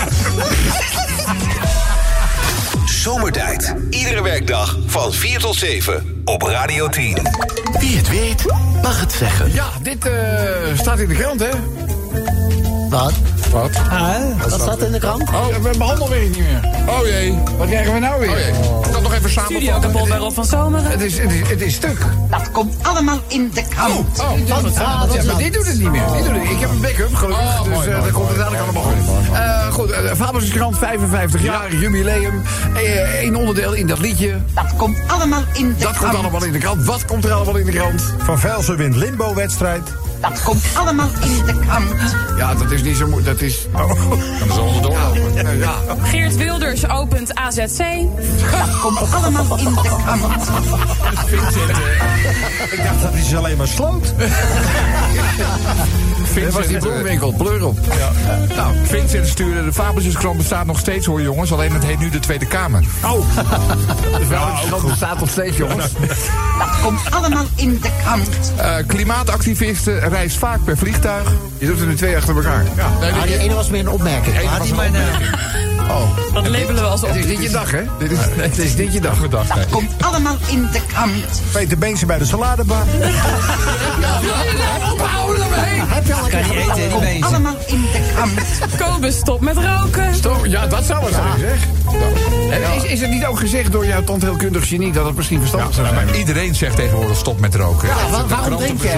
[2.85, 3.75] Zomertijd.
[3.89, 7.17] Iedere werkdag van 4 tot 7 op Radio 10.
[7.79, 8.45] Wie het weet,
[8.81, 9.53] mag het zeggen.
[9.53, 10.13] Ja, dit eh,
[10.77, 11.49] staat in de krant, hè?
[12.89, 13.13] Wat?
[13.51, 13.71] Wat?
[14.49, 15.21] Wat staat in de krant?
[15.21, 16.85] Oh, we hebben handelwerk niet meer.
[16.87, 17.37] Oh jee.
[17.57, 18.29] Wat krijgen we nou weer?
[18.29, 18.51] Oh jee.
[19.07, 19.51] Nog even samen.
[19.51, 20.91] Studio kapot bij Rob van Zomeren.
[20.91, 21.97] Het is, het, is, het is stuk.
[22.29, 24.19] Dat komt allemaal in de krant.
[24.19, 26.07] Oh, ja, maar dit doet het niet meer.
[26.13, 26.49] Dit doet het.
[26.49, 27.61] Ik heb een backup, gelukkig.
[27.61, 28.93] dus eh dat komt het dadelijk allemaal goed.
[29.33, 32.41] Eh goed, uh, Fabels krant, 55 jaar, jubileum.
[33.21, 34.35] Eén onderdeel in dat liedje.
[34.53, 35.97] Dat komt allemaal in de Dat krant.
[35.97, 36.85] komt allemaal in de krant.
[36.85, 38.13] Wat komt er allemaal in de krant?
[38.17, 39.93] Van Velsen wint Limbo-wedstrijd.
[40.21, 42.15] Dat komt allemaal in de krant.
[42.37, 43.39] Ja, dat is niet zo moeilijk.
[43.39, 43.67] Dat is...
[43.71, 44.97] Dan is het onderdoor.
[45.35, 45.73] Ja, ja.
[46.03, 47.77] Geert Wilders opent AZC.
[48.51, 50.23] Dat komt allemaal in de krant.
[52.71, 54.13] Ik dacht dat hij ze alleen maar sloot.
[56.43, 57.77] Dat was die bloemwinkel, pleur op.
[58.55, 61.51] Nou, Vincent stuurde de Fabeltjeskrant bestaat nog steeds hoor jongens.
[61.51, 62.83] Alleen het heet nu de Tweede Kamer.
[63.05, 63.11] Oh.
[64.17, 65.91] De vuilniskrant bestaat nog steeds, jongens.
[66.59, 68.29] Dat komt allemaal in de krant.
[68.55, 71.31] Eh, klimaatactivisten reist vaak per vliegtuig.
[71.57, 72.63] Je doet er nu twee achter elkaar.
[72.75, 72.89] Ja.
[72.99, 74.35] Nee, Ah, die ene was meer een opmerking.
[74.37, 74.93] Ah, was die een mijn,
[75.89, 76.33] Oh.
[76.33, 77.81] Dat labelen we als Het is niet je dag, hè?
[77.99, 79.17] Dit is, het is niet je dag.
[79.17, 79.63] Gedacht, nee.
[79.63, 81.41] Dat komt allemaal in de krant.
[81.51, 82.83] Peter Beense bij de saladebar.
[84.93, 85.81] Ophouden ermee!
[85.87, 87.25] Heb je al eten, Komt bezig.
[87.25, 88.41] allemaal in de krant.
[88.77, 90.15] Kobus stop met roken.
[90.15, 90.45] Stop.
[90.45, 91.57] Ja, dat zou het zijn, zeg.
[92.51, 95.73] En is, is het niet ook gezegd door jouw tandheelkundig genie dat het misschien verstandig
[95.73, 96.05] zou zijn?
[96.05, 97.87] Maar iedereen zegt tegenwoordig stop met roken.
[97.87, 98.81] Ja, waarom denk?
[98.83, 98.91] Ja,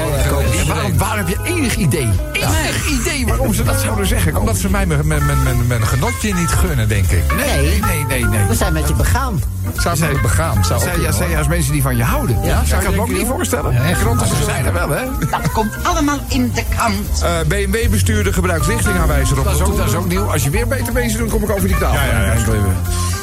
[0.68, 2.10] waarom, waarom heb je enig idee?
[2.34, 4.36] Enig idee waarom ze dat zouden zeggen?
[4.38, 7.36] Omdat ze mij mijn genotje niet gunnen, denk ik.
[7.36, 8.45] Nee, nee, nee, nee.
[8.47, 9.41] We zijn met je begaan.
[9.77, 10.65] Zou ze me begaan?
[10.65, 12.41] Zou ook Zijn, ja, zijn juist mensen die van je houden.
[12.43, 13.84] Ja, zou ik kan me ook niet voorstellen.
[13.84, 15.05] En kranten Ze zijn er wel, hè?
[15.30, 17.21] Dat komt allemaal in de krant.
[17.23, 20.32] Eh, BMW-bestuurder gebruikt richtingaanwijzer op Dat is, de ook, dat is ook nieuw.
[20.32, 22.17] Als je weer beter bezig doet, kom ik over die tafel.
[22.17, 22.39] Ja, ja, ja.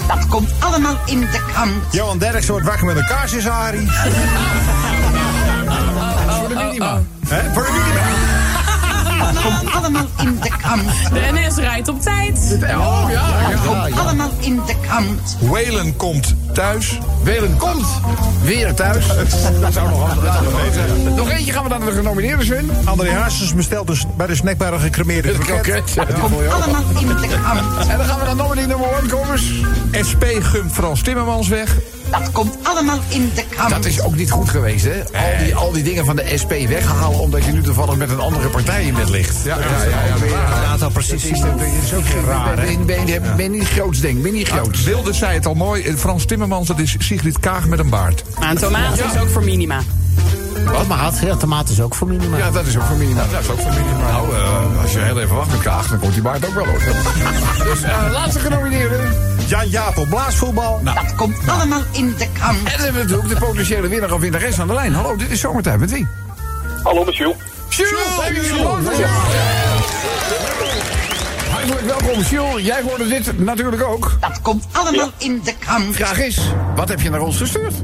[0.08, 1.72] Dat komt allemaal in de krant.
[1.90, 3.90] Johan Derks wordt wakker met een kaars in zijn.
[6.38, 7.00] Voor de minima.
[7.52, 8.55] Voor de minima.
[9.18, 10.82] Komt allemaal in de krant.
[11.12, 12.58] De NS rijdt op tijd.
[12.62, 13.56] Oh ja, ja.
[13.66, 15.36] Komt allemaal in de krant.
[15.40, 16.98] Whalen komt thuis.
[17.22, 17.86] Welen komt
[18.42, 19.06] weer thuis.
[19.60, 20.34] Dat zou nog handig
[20.74, 21.14] zijn.
[21.14, 22.70] Nog eentje gaan we dan naar de genomineerden, Sven.
[22.84, 25.94] André Hazes bestelt dus bij de snackbar een gecremeerde Het kroket.
[26.50, 27.88] allemaal in de krant.
[27.88, 29.52] En dan gaan we naar nominee nummer 1 komers.
[30.08, 31.74] SP gumt Frans Timmermans weg.
[32.18, 33.70] Dat komt allemaal in de krant.
[33.70, 35.04] Dat is ook niet goed geweest, hè?
[35.04, 37.18] Al die, al die dingen van de SP weghalen...
[37.18, 39.44] omdat je nu toevallig met een andere partij in bed ligt.
[39.44, 40.76] Ja, ja, ja.
[40.78, 41.40] ja, al precies.
[41.40, 44.82] Dat is ook geen raar, Ben, ben, ben, ben niet groots, denk Ben niet groots.
[44.82, 45.96] Wilde zei het al mooi.
[45.96, 48.24] Frans Timmermans, dat is Sigrid Kaag met een baard.
[48.38, 49.80] Maar een tomaat is ook voor minima.
[50.72, 51.18] Wat maat?
[51.18, 52.38] Ja, tomaat is ook voor minimaal.
[52.38, 53.30] Ja, dat is ook voor minimaal.
[53.30, 54.26] Dat is ook voor minimaal.
[54.26, 56.66] Nou, eh, als je heel even wacht met Kaag, dan komt die baard ook wel
[56.66, 56.78] hoor.
[57.68, 58.96] dus eh, laatste genomineerde.
[59.46, 60.80] Jan Jaap op blaasvoetbal.
[60.84, 62.58] Dat komt allemaal in de krant.
[62.58, 64.94] En dan hebben we natuurlijk de potentiële winnaar of winnares aan de lijn.
[64.94, 66.06] Hallo, dit is zomertijd met wie?
[66.82, 67.36] Hallo, met Jules.
[67.68, 68.48] Jules!
[68.48, 69.08] Jules!
[71.50, 72.62] Hartelijk welkom, Jules.
[72.64, 74.16] Jij hoorde dit natuurlijk ook.
[74.20, 75.94] Dat komt allemaal in de krant.
[75.94, 76.40] Vraag is,
[76.76, 77.74] wat heb je naar ons gestuurd?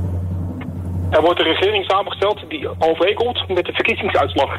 [1.17, 4.51] Er wordt een regering samengesteld die overeenkomt met de verkiezingsuitslag.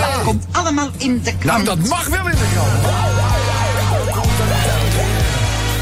[0.00, 1.66] Dat komt allemaal in de Nou, krant.
[1.66, 2.72] dat mag wel in de krant.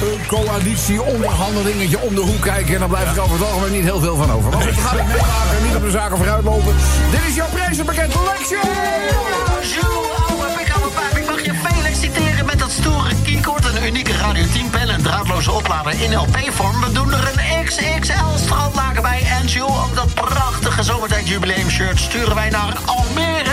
[0.02, 2.74] Een coalitieonderhandelingetje om de hoek kijken...
[2.74, 4.50] en dan blijft er over het algemeen niet heel veel van over.
[4.50, 6.74] Maar goed, gaan het meemaken, niet op de zaken vooruitlopen.
[7.10, 8.58] Dit is jouw prijzenpakket, Lexio!
[15.08, 16.80] Draadloze oplader in LP-vorm.
[16.80, 19.22] We doen er een XXL strandlaken bij.
[19.40, 23.50] En Jules, ook dat prachtige zomertijd jubileum shirt sturen wij naar Almere.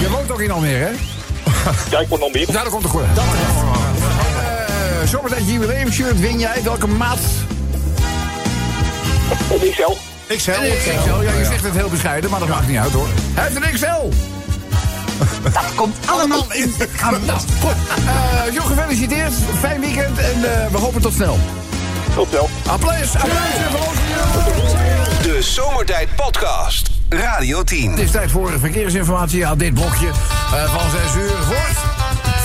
[0.00, 0.90] Je woont ook in Almere, hè?
[1.90, 2.46] Ja, ik word nog meer.
[2.46, 3.02] Nou, dat komt er goed.
[3.14, 6.62] Dat uh, Zometeen jubileum shirt win jij.
[6.62, 7.18] Welke maat?
[9.50, 9.96] Een XL.
[10.36, 10.50] XL.
[10.50, 11.22] XL.
[11.22, 13.08] Ja, je zegt het heel bescheiden, maar dat maakt niet uit hoor.
[13.34, 14.39] Hij heeft een XL.
[15.42, 17.26] Dat komt allemaal in de krant.
[17.26, 17.74] Nou, goed.
[18.54, 19.32] Uh, gefeliciteerd.
[19.58, 21.38] Fijn weekend en uh, we hopen tot snel.
[22.14, 22.48] Tot snel.
[22.66, 23.38] Applaus, applaus.
[25.22, 26.90] De Zomertijd Podcast.
[27.08, 27.90] Radio 10.
[27.90, 29.38] Het is tijd voor verkeersinformatie.
[29.38, 31.89] Ja, dit blokje uh, van 6 uur wordt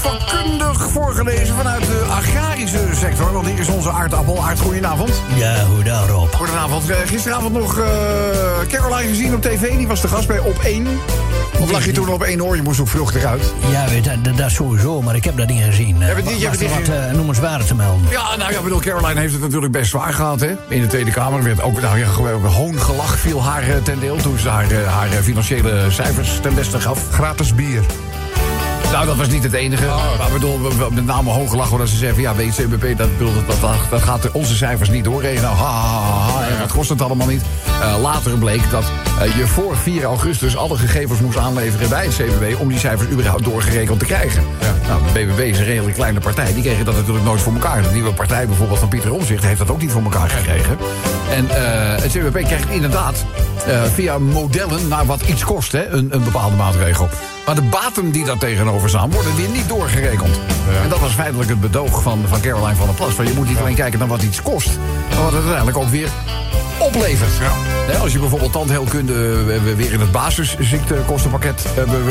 [0.05, 3.33] vakkundig voorgelezen vanuit de agrarische sector.
[3.33, 4.45] Want hier is onze aardappel.
[4.45, 5.21] Aard, goedenavond.
[5.35, 6.35] Ja, goedenavond.
[6.35, 6.89] Goedenavond.
[6.89, 7.85] Uh, gisteravond nog uh,
[8.67, 9.77] Caroline gezien op tv.
[9.77, 10.87] Die was de gast bij Op 1.
[11.59, 12.55] Of lag je toen op één oor?
[12.55, 13.53] Je moest ook vluchtig uit.
[13.71, 16.01] Ja, weet je, dat, dat sowieso, maar ik heb dat niet gezien.
[16.01, 18.07] Heb je niet, was er wat uh, noemenswaardig te melden?
[18.09, 20.55] Ja, nou ja, bedoel, Caroline heeft het natuurlijk best zwaar gehad, hè.
[20.67, 22.07] In de Tweede Kamer werd ook, nou ja,
[22.49, 24.15] hoongelach viel haar uh, ten deel...
[24.15, 26.99] toen ze haar, haar financiële cijfers ten beste gaf.
[27.11, 27.83] Gratis bier.
[28.95, 29.85] Nou, dat was niet het enige.
[29.85, 30.17] Oh.
[30.17, 30.59] Maar bedoel,
[30.91, 32.21] met name hooggelach omdat ze zeggen...
[32.21, 35.41] ja, weet je, CBP, dat, dat, dat, dat gaat onze cijfers niet doorheen.
[35.41, 37.41] Nou, ha, ha, ha, en wat kost het allemaal niet?
[37.81, 38.83] Uh, later bleek dat
[39.21, 40.57] uh, je voor 4 augustus...
[40.57, 42.59] alle gegevens moest aanleveren bij het CBB...
[42.59, 44.43] om die cijfers überhaupt doorgerekend te krijgen.
[44.59, 44.87] Ja.
[44.87, 46.53] Nou, de BBB is een redelijk kleine partij.
[46.53, 47.81] Die kregen dat natuurlijk nooit voor elkaar.
[47.81, 49.43] De nieuwe partij bijvoorbeeld van Pieter Omzicht...
[49.43, 50.77] heeft dat ook niet voor elkaar gekregen.
[51.31, 51.51] En uh,
[52.01, 53.25] het CBB krijgt inderdaad
[53.93, 54.87] via modellen...
[54.87, 57.09] naar wat iets kost, hè, een, een bepaalde maatregel.
[57.45, 60.39] Maar de baten die daar tegenover staan, worden weer niet doorgerekend.
[60.71, 60.81] Ja.
[60.83, 63.13] En dat was feitelijk het bedoog van, van Caroline van der Plas.
[63.13, 64.69] Van je moet niet alleen kijken naar wat iets kost,
[65.09, 66.09] maar wat het uiteindelijk ook weer
[66.79, 67.31] oplevert.
[67.39, 67.97] Ja.
[67.97, 69.43] Als je bijvoorbeeld tandheelkunde
[69.75, 71.65] weer in het basisziektekostenpakket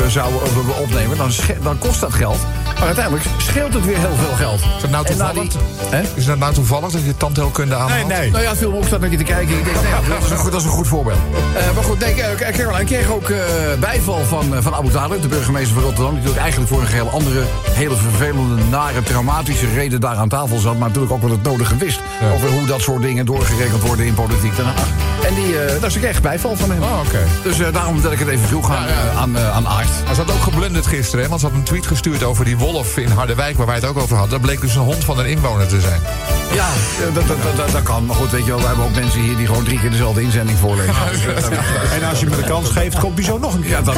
[0.07, 1.31] zouden opnemen, dan,
[1.63, 2.37] dan kost dat geld.
[2.75, 4.59] Maar uiteindelijk scheelt het weer heel veel geld.
[4.59, 8.07] Is dat nou toevallig, die, is dat, nou toevallig dat je tandheelkunde aanhaalt?
[8.07, 8.31] Nee, nee.
[8.31, 9.57] Nou ja, film ook staat naar je te kijken.
[9.57, 11.17] Ik denk, nee, dat, is een goed, dat is een goed voorbeeld.
[11.57, 12.15] Uh, maar goed, nee,
[12.51, 13.37] Caroline kreeg ook uh,
[13.79, 16.09] bijval van, uh, van Abu Talib, de burgemeester van Rotterdam.
[16.09, 20.57] Die natuurlijk eigenlijk voor een geheel andere, hele vervelende, nare, traumatische reden daar aan tafel
[20.57, 20.77] zat.
[20.77, 22.31] Maar natuurlijk ook wel het nodige wist ja.
[22.31, 25.14] over hoe dat soort dingen doorgerekend worden in politiek Den Haag.
[25.25, 26.83] En die, uh, daar is ik echt bijval van hem.
[26.83, 27.23] Oh, okay.
[27.43, 29.11] Dus uh, daarom dat ik het even vroeg aan, ja.
[29.11, 29.89] aan, uh, aan Aard.
[30.05, 31.29] Hij zat ook geblunderd gisteren, hè?
[31.29, 33.97] want ze had een tweet gestuurd over die wolf in Harderwijk, waar wij het ook
[33.97, 34.31] over hadden.
[34.31, 36.01] Dat bleek dus een hond van een inwoner te zijn.
[36.55, 36.69] Ja,
[37.13, 38.05] dat, dat, dat, dat kan.
[38.05, 40.21] Maar goed, weet je wel, we hebben ook mensen hier die gewoon drie keer dezelfde
[40.21, 40.93] inzending voorlezen.
[41.95, 43.69] en als je me de kans geeft, komt hij zo nog een keer.
[43.69, 43.97] Ja, dat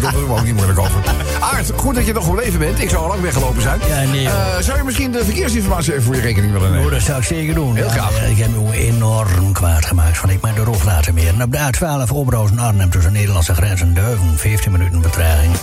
[0.00, 1.00] komt er ook niet moeilijk over.
[1.40, 2.80] Aard, goed dat je nog gebleven bent.
[2.80, 3.80] Ik zou al lang weggelopen zijn.
[3.88, 4.28] Ja, nee.
[4.60, 6.86] zou je misschien de verkeersinformatie even voor je rekening willen nemen?
[6.86, 7.76] Oh, dat zou ik zeker doen.
[7.76, 8.28] Heel graag.
[8.28, 11.28] Ik heb me enorm kwaad gemaakt van ik maar de rof laten meer.
[11.28, 15.54] En op de A12 Oberhausen Arnhem tussen Nederlandse grens en Duiven, 15 minuten vertraging.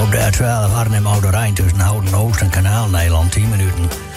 [0.00, 4.09] Op de A12 Arnhem Oude Rijn tussen Houten Oost en Kanaal Nederland, 10 minuten.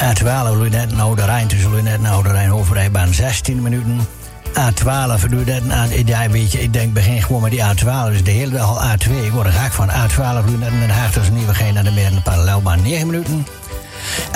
[0.00, 4.00] A12 Lunetten Oude Rijn tussen Lunetten Oude Rijn Hoofdrijbaan, 16 minuten.
[4.48, 8.10] A12 doe dat aan, ja, weet je, ik denk begin gewoon met die A12.
[8.10, 9.24] Dus de hele dag al A2.
[9.24, 12.82] Ik word van A12 Lunetten Den Haag tussen Nieuwegein en de Meer en de parallelbaan,
[12.82, 13.46] 9 minuten.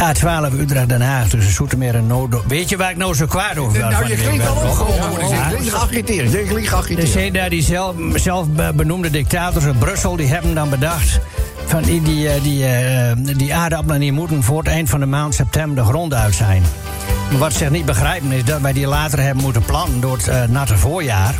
[0.00, 2.46] A12 Utrecht-Den Haag tussen Zoetermeer en Noord.
[2.46, 3.90] Weet je waar ik nou zo kwaad over was?
[3.90, 5.48] Nou, je klinkt al opgewonden.
[5.48, 6.32] klinkt geagiteerd.
[6.32, 7.50] Je klinkt Er geagiteerd.
[7.50, 11.20] die zelf, zelf benoemde dictators in Brussel, die hebben dan bedacht.
[11.66, 15.06] Van die, die, eh, die, eh, die aardappelen die moeten voor het eind van de
[15.06, 16.62] maand september de grond uit zijn.
[17.30, 20.28] Maar wat ze niet begrijpen is dat wij die later hebben moeten planten door het
[20.28, 21.34] eh, natte voorjaar.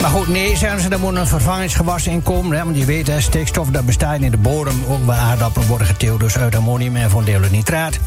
[0.00, 2.56] Maar goed, nee, zeggen ze, er moet een vervangingsgewas in komen.
[2.56, 4.84] Hè, want je weet, hè, stikstof dat bestaat in de bodem.
[4.88, 7.98] Ook bij aardappelen worden geteeld, dus uit ammonium en van nitraat.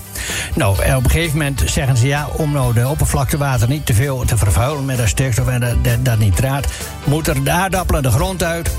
[0.55, 3.93] Nou, en op een gegeven moment zeggen ze ja, om nou de oppervlaktewater niet te
[3.93, 6.67] veel te vervuilen met dat stikstof en dat, dat, nitraat,
[7.03, 8.69] moeten de aardappelen de grond uit.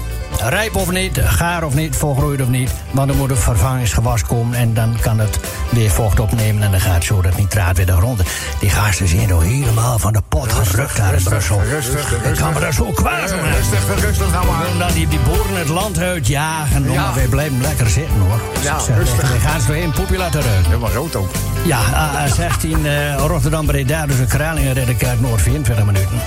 [0.49, 2.71] Rijp of niet, gaar of niet, volgroeid of niet.
[2.91, 6.81] Want er moet een vervangingsgewas komen en dan kan het weer vocht opnemen en dan
[6.81, 8.21] gaat zo dat nitraat weer de grond.
[8.61, 11.63] Die gasten zijn nou helemaal van de pot gerukt daar in Brussel.
[11.63, 13.39] Rustig, Ik kan me daar zo kwaad om.
[13.39, 14.67] Rustig, rustig nou maar.
[14.67, 16.93] En dan die, die boeren het land uitjagen.
[16.93, 17.03] Ja.
[17.03, 18.41] Maar wij blijven lekker zitten hoor.
[18.63, 19.31] Ja, Zeg, rustig.
[19.31, 20.65] Dan gaan ze weer in poepje laten ruiken.
[20.65, 21.31] Helemaal rood ook.
[21.65, 21.81] Ja,
[22.29, 26.21] A16 eh, Rotterdam Breda, dus een Kralingen Ridderkerk Noord 24 minuten.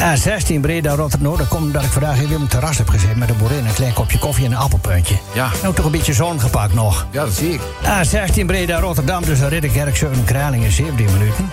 [0.00, 3.18] A16 Breda Rotterdam Noord, dat komt omdat ik vandaag hier op het terras heb gezeten
[3.18, 5.14] met een boerin, een klein kopje koffie en een appelpuntje.
[5.32, 5.50] Ja.
[5.62, 7.06] Nou, toch een beetje zon gepakt nog.
[7.10, 7.60] Ja, dat zie ik.
[7.84, 11.50] A16 Breda Rotterdam, dus Ridderkerk 7 Kralingen 17 minuten.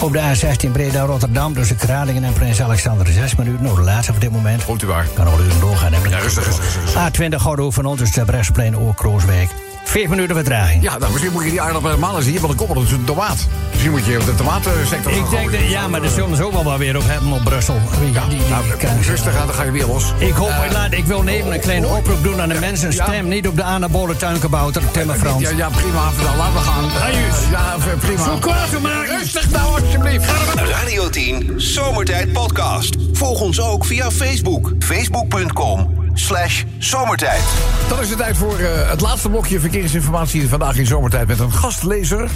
[0.00, 3.64] Op de A16 Breda Rotterdam, tussen Kralingen en Prins Alexander 6 minuten.
[3.64, 4.64] Nou, de laatste op dit moment.
[4.64, 5.06] Komt u waar.
[5.14, 5.92] Kan al uren doorgaan.
[5.92, 7.30] Ja, rustig, rustig, rustig.
[7.32, 9.50] A20 Gordo van ons, de Brestplein Oor-Krooswijk.
[9.88, 10.82] 4 minuten vertraging.
[10.82, 12.40] Ja, nou, misschien moet je die aardappelen helemaal zien.
[12.40, 13.46] Want de koppel is een tomaat.
[13.70, 16.64] Misschien moet je de tomatensector Ik denk dat, ja, maar daar zullen ze ook wel
[16.64, 17.74] wat weer op hebben op Brussel.
[18.12, 20.04] Ja, die, die, nou, krijgen ze- rustig aan, dan ga je weer los.
[20.18, 22.92] Ik hoop, laat, ik wil even een kleine oproep doen aan de mensen.
[22.92, 25.42] Stem niet op de anabole tuinkebouter, Timmer Frans.
[25.42, 26.10] Ja, ja, prima.
[26.22, 26.84] Dan laten we gaan.
[27.02, 27.36] Ajuus.
[27.50, 28.24] Ja, v- prima.
[28.24, 29.18] Zo kwaad te maken.
[29.18, 30.30] Rustig nou, alsjeblieft.
[30.54, 32.96] Radio 10 Zomertijd Podcast.
[33.12, 34.72] Volg ons ook via Facebook.
[34.78, 37.42] Facebook.com slash zomertijd.
[37.88, 41.52] Dan is het tijd voor eh, het laatste blokje verkeersinformatie vandaag in zomertijd met een
[41.52, 42.30] gastlezer.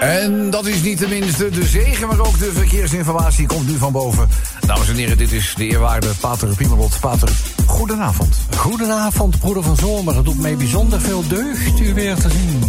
[0.00, 4.28] En dat is niet tenminste de zegen, maar ook de verkeersinformatie komt nu van boven.
[4.66, 7.00] Dames en heren, dit is de eerwaarde Pater Piemelot.
[7.00, 7.28] Pater,
[7.66, 8.36] goedenavond.
[8.56, 10.16] Goedenavond, broeder van Zomer.
[10.16, 12.62] Het doet mij bijzonder veel deugd u weer te zien.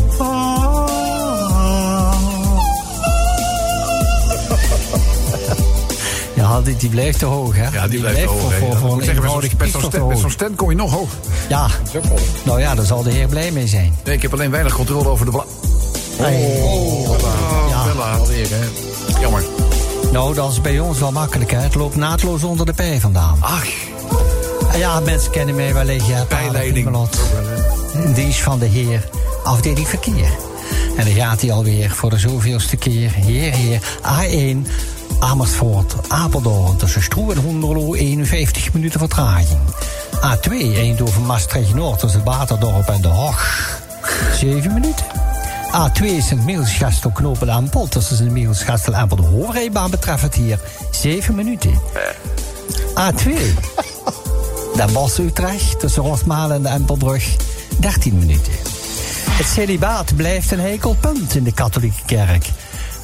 [6.53, 7.67] Ja, die, die blijft te hoog, hè?
[7.67, 8.41] Ja, die blijft te hoog.
[8.41, 10.31] Voor, voor, voor een met eenvoudig zo'n- met hoog.
[10.31, 11.09] stem kom je nog hoog.
[11.49, 11.67] Ja,
[12.43, 13.95] nou ja, daar zal de heer blij mee zijn.
[14.03, 15.43] Nee, ik heb alleen weinig controle over de bla...
[16.19, 18.65] Oh, Bella, Bella, alweer, hè.
[19.21, 19.43] Jammer.
[20.11, 21.57] Nou, dat is bij ons wel makkelijk, hè?
[21.57, 23.37] Het loopt naadloos onder de pij vandaan.
[23.39, 23.65] Ach,
[24.77, 26.25] Ja, mensen kennen mij wellicht, ja.
[27.93, 29.07] In dienst van de heer,
[29.43, 30.29] afdeling verkeer.
[30.97, 33.11] En dan gaat hij alweer voor de zoveelste keer.
[33.11, 34.67] Heer, heer, A1,
[35.23, 36.77] Amersfoort, Apeldoorn.
[36.77, 39.59] Tussen Stroe en Hoenderloo, 51 minuten vertraging.
[40.15, 41.99] A2, Eindhoven, Maastricht Noord.
[41.99, 43.79] Tussen Waterdorp en De Hoog,
[44.39, 45.05] 7 minuten.
[45.73, 47.87] A2 Sint Michielsgastel knopen Ampel.
[47.87, 49.17] Tussen Sint Michielsgastel en Ampel.
[49.17, 50.59] De hoofdrijbaan betreft het hier
[50.91, 51.79] 7 minuten.
[52.99, 53.29] A2.
[54.77, 57.35] Den Bosch Utrecht tussen Rosmalen en de Empelbrug
[57.79, 58.53] 13 minuten.
[59.29, 62.49] Het celibaat blijft een heikel punt in de katholieke kerk.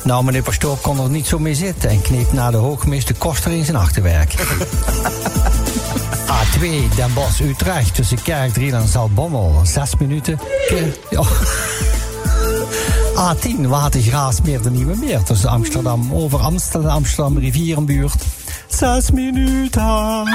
[0.03, 3.13] Nou, meneer Pastoor kon er niet zo mee zitten en kneep na de hoogmis de
[3.13, 4.33] koster in zijn achterwerk.
[6.39, 6.59] A2
[6.95, 10.39] Den Bosch Utrecht tussen Kerkdriel en Zaltbommel 6 minuten.
[10.67, 11.23] Ke- Ja.
[13.35, 18.23] A10 Watergraafsmeer de Nieuwe Meer tussen Amsterdam over Amsterdam Amsterdam rivierenbuurt
[18.67, 19.81] 6 minuten.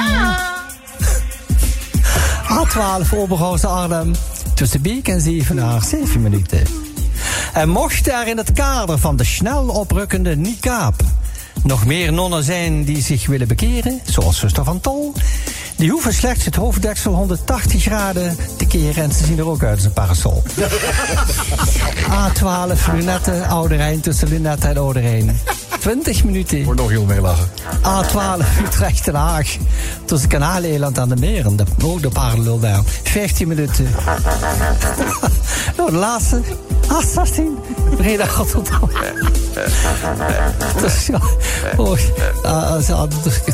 [2.49, 4.13] A12 Oberhausen Arnhem
[4.55, 6.63] tussen Beek en Zevenaar 7 minuten.
[7.55, 11.03] En mocht er in het kader van de snel oprukkende Nikaap
[11.63, 15.13] nog meer nonnen zijn die zich willen bekeren, zoals zuster van Tol,
[15.77, 19.77] die hoeven slechts het hoofddeksel 180 graden te keren en ze zien er ook uit
[19.77, 20.43] als een parasol.
[22.29, 25.41] A12 Lunette, Oude Rijn tussen Lunette en Oude Rijn.
[25.85, 26.65] 20 minuten.
[26.65, 27.49] Wordt nog heel meelachen.
[27.83, 29.57] A12 Utrecht Den Haag.
[30.05, 31.57] Tussen Kanaaleland en de meren.
[31.57, 32.83] De, ook de parallel daar.
[33.03, 33.89] 15 minuten.
[35.77, 36.41] nou, de laatste.
[36.87, 37.43] A16.
[37.97, 38.91] Breda Rotterdam.
[40.81, 41.21] Dus, ja,
[41.77, 41.99] oh,
[42.43, 43.11] ah, ah,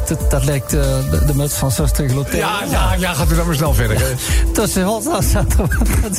[0.07, 2.39] dat, dat lijkt eh, de, de muts van zuster Glotel.
[2.39, 4.03] Ja, ja, ja, gaat u dan maar snel verder.
[4.53, 5.69] Tussen Rotterdam Centrum
[6.03, 6.15] en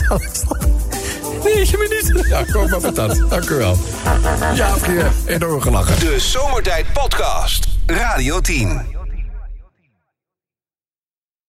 [1.42, 1.78] Prins Alexander.
[1.78, 2.30] 9 minuten.
[2.30, 3.30] Ja, kom maar met dat.
[3.30, 3.78] Dank u wel.
[4.54, 6.00] Ja, je enorm gelachen.
[6.00, 7.68] De Zomertijd Podcast.
[7.86, 9.01] Radio 10.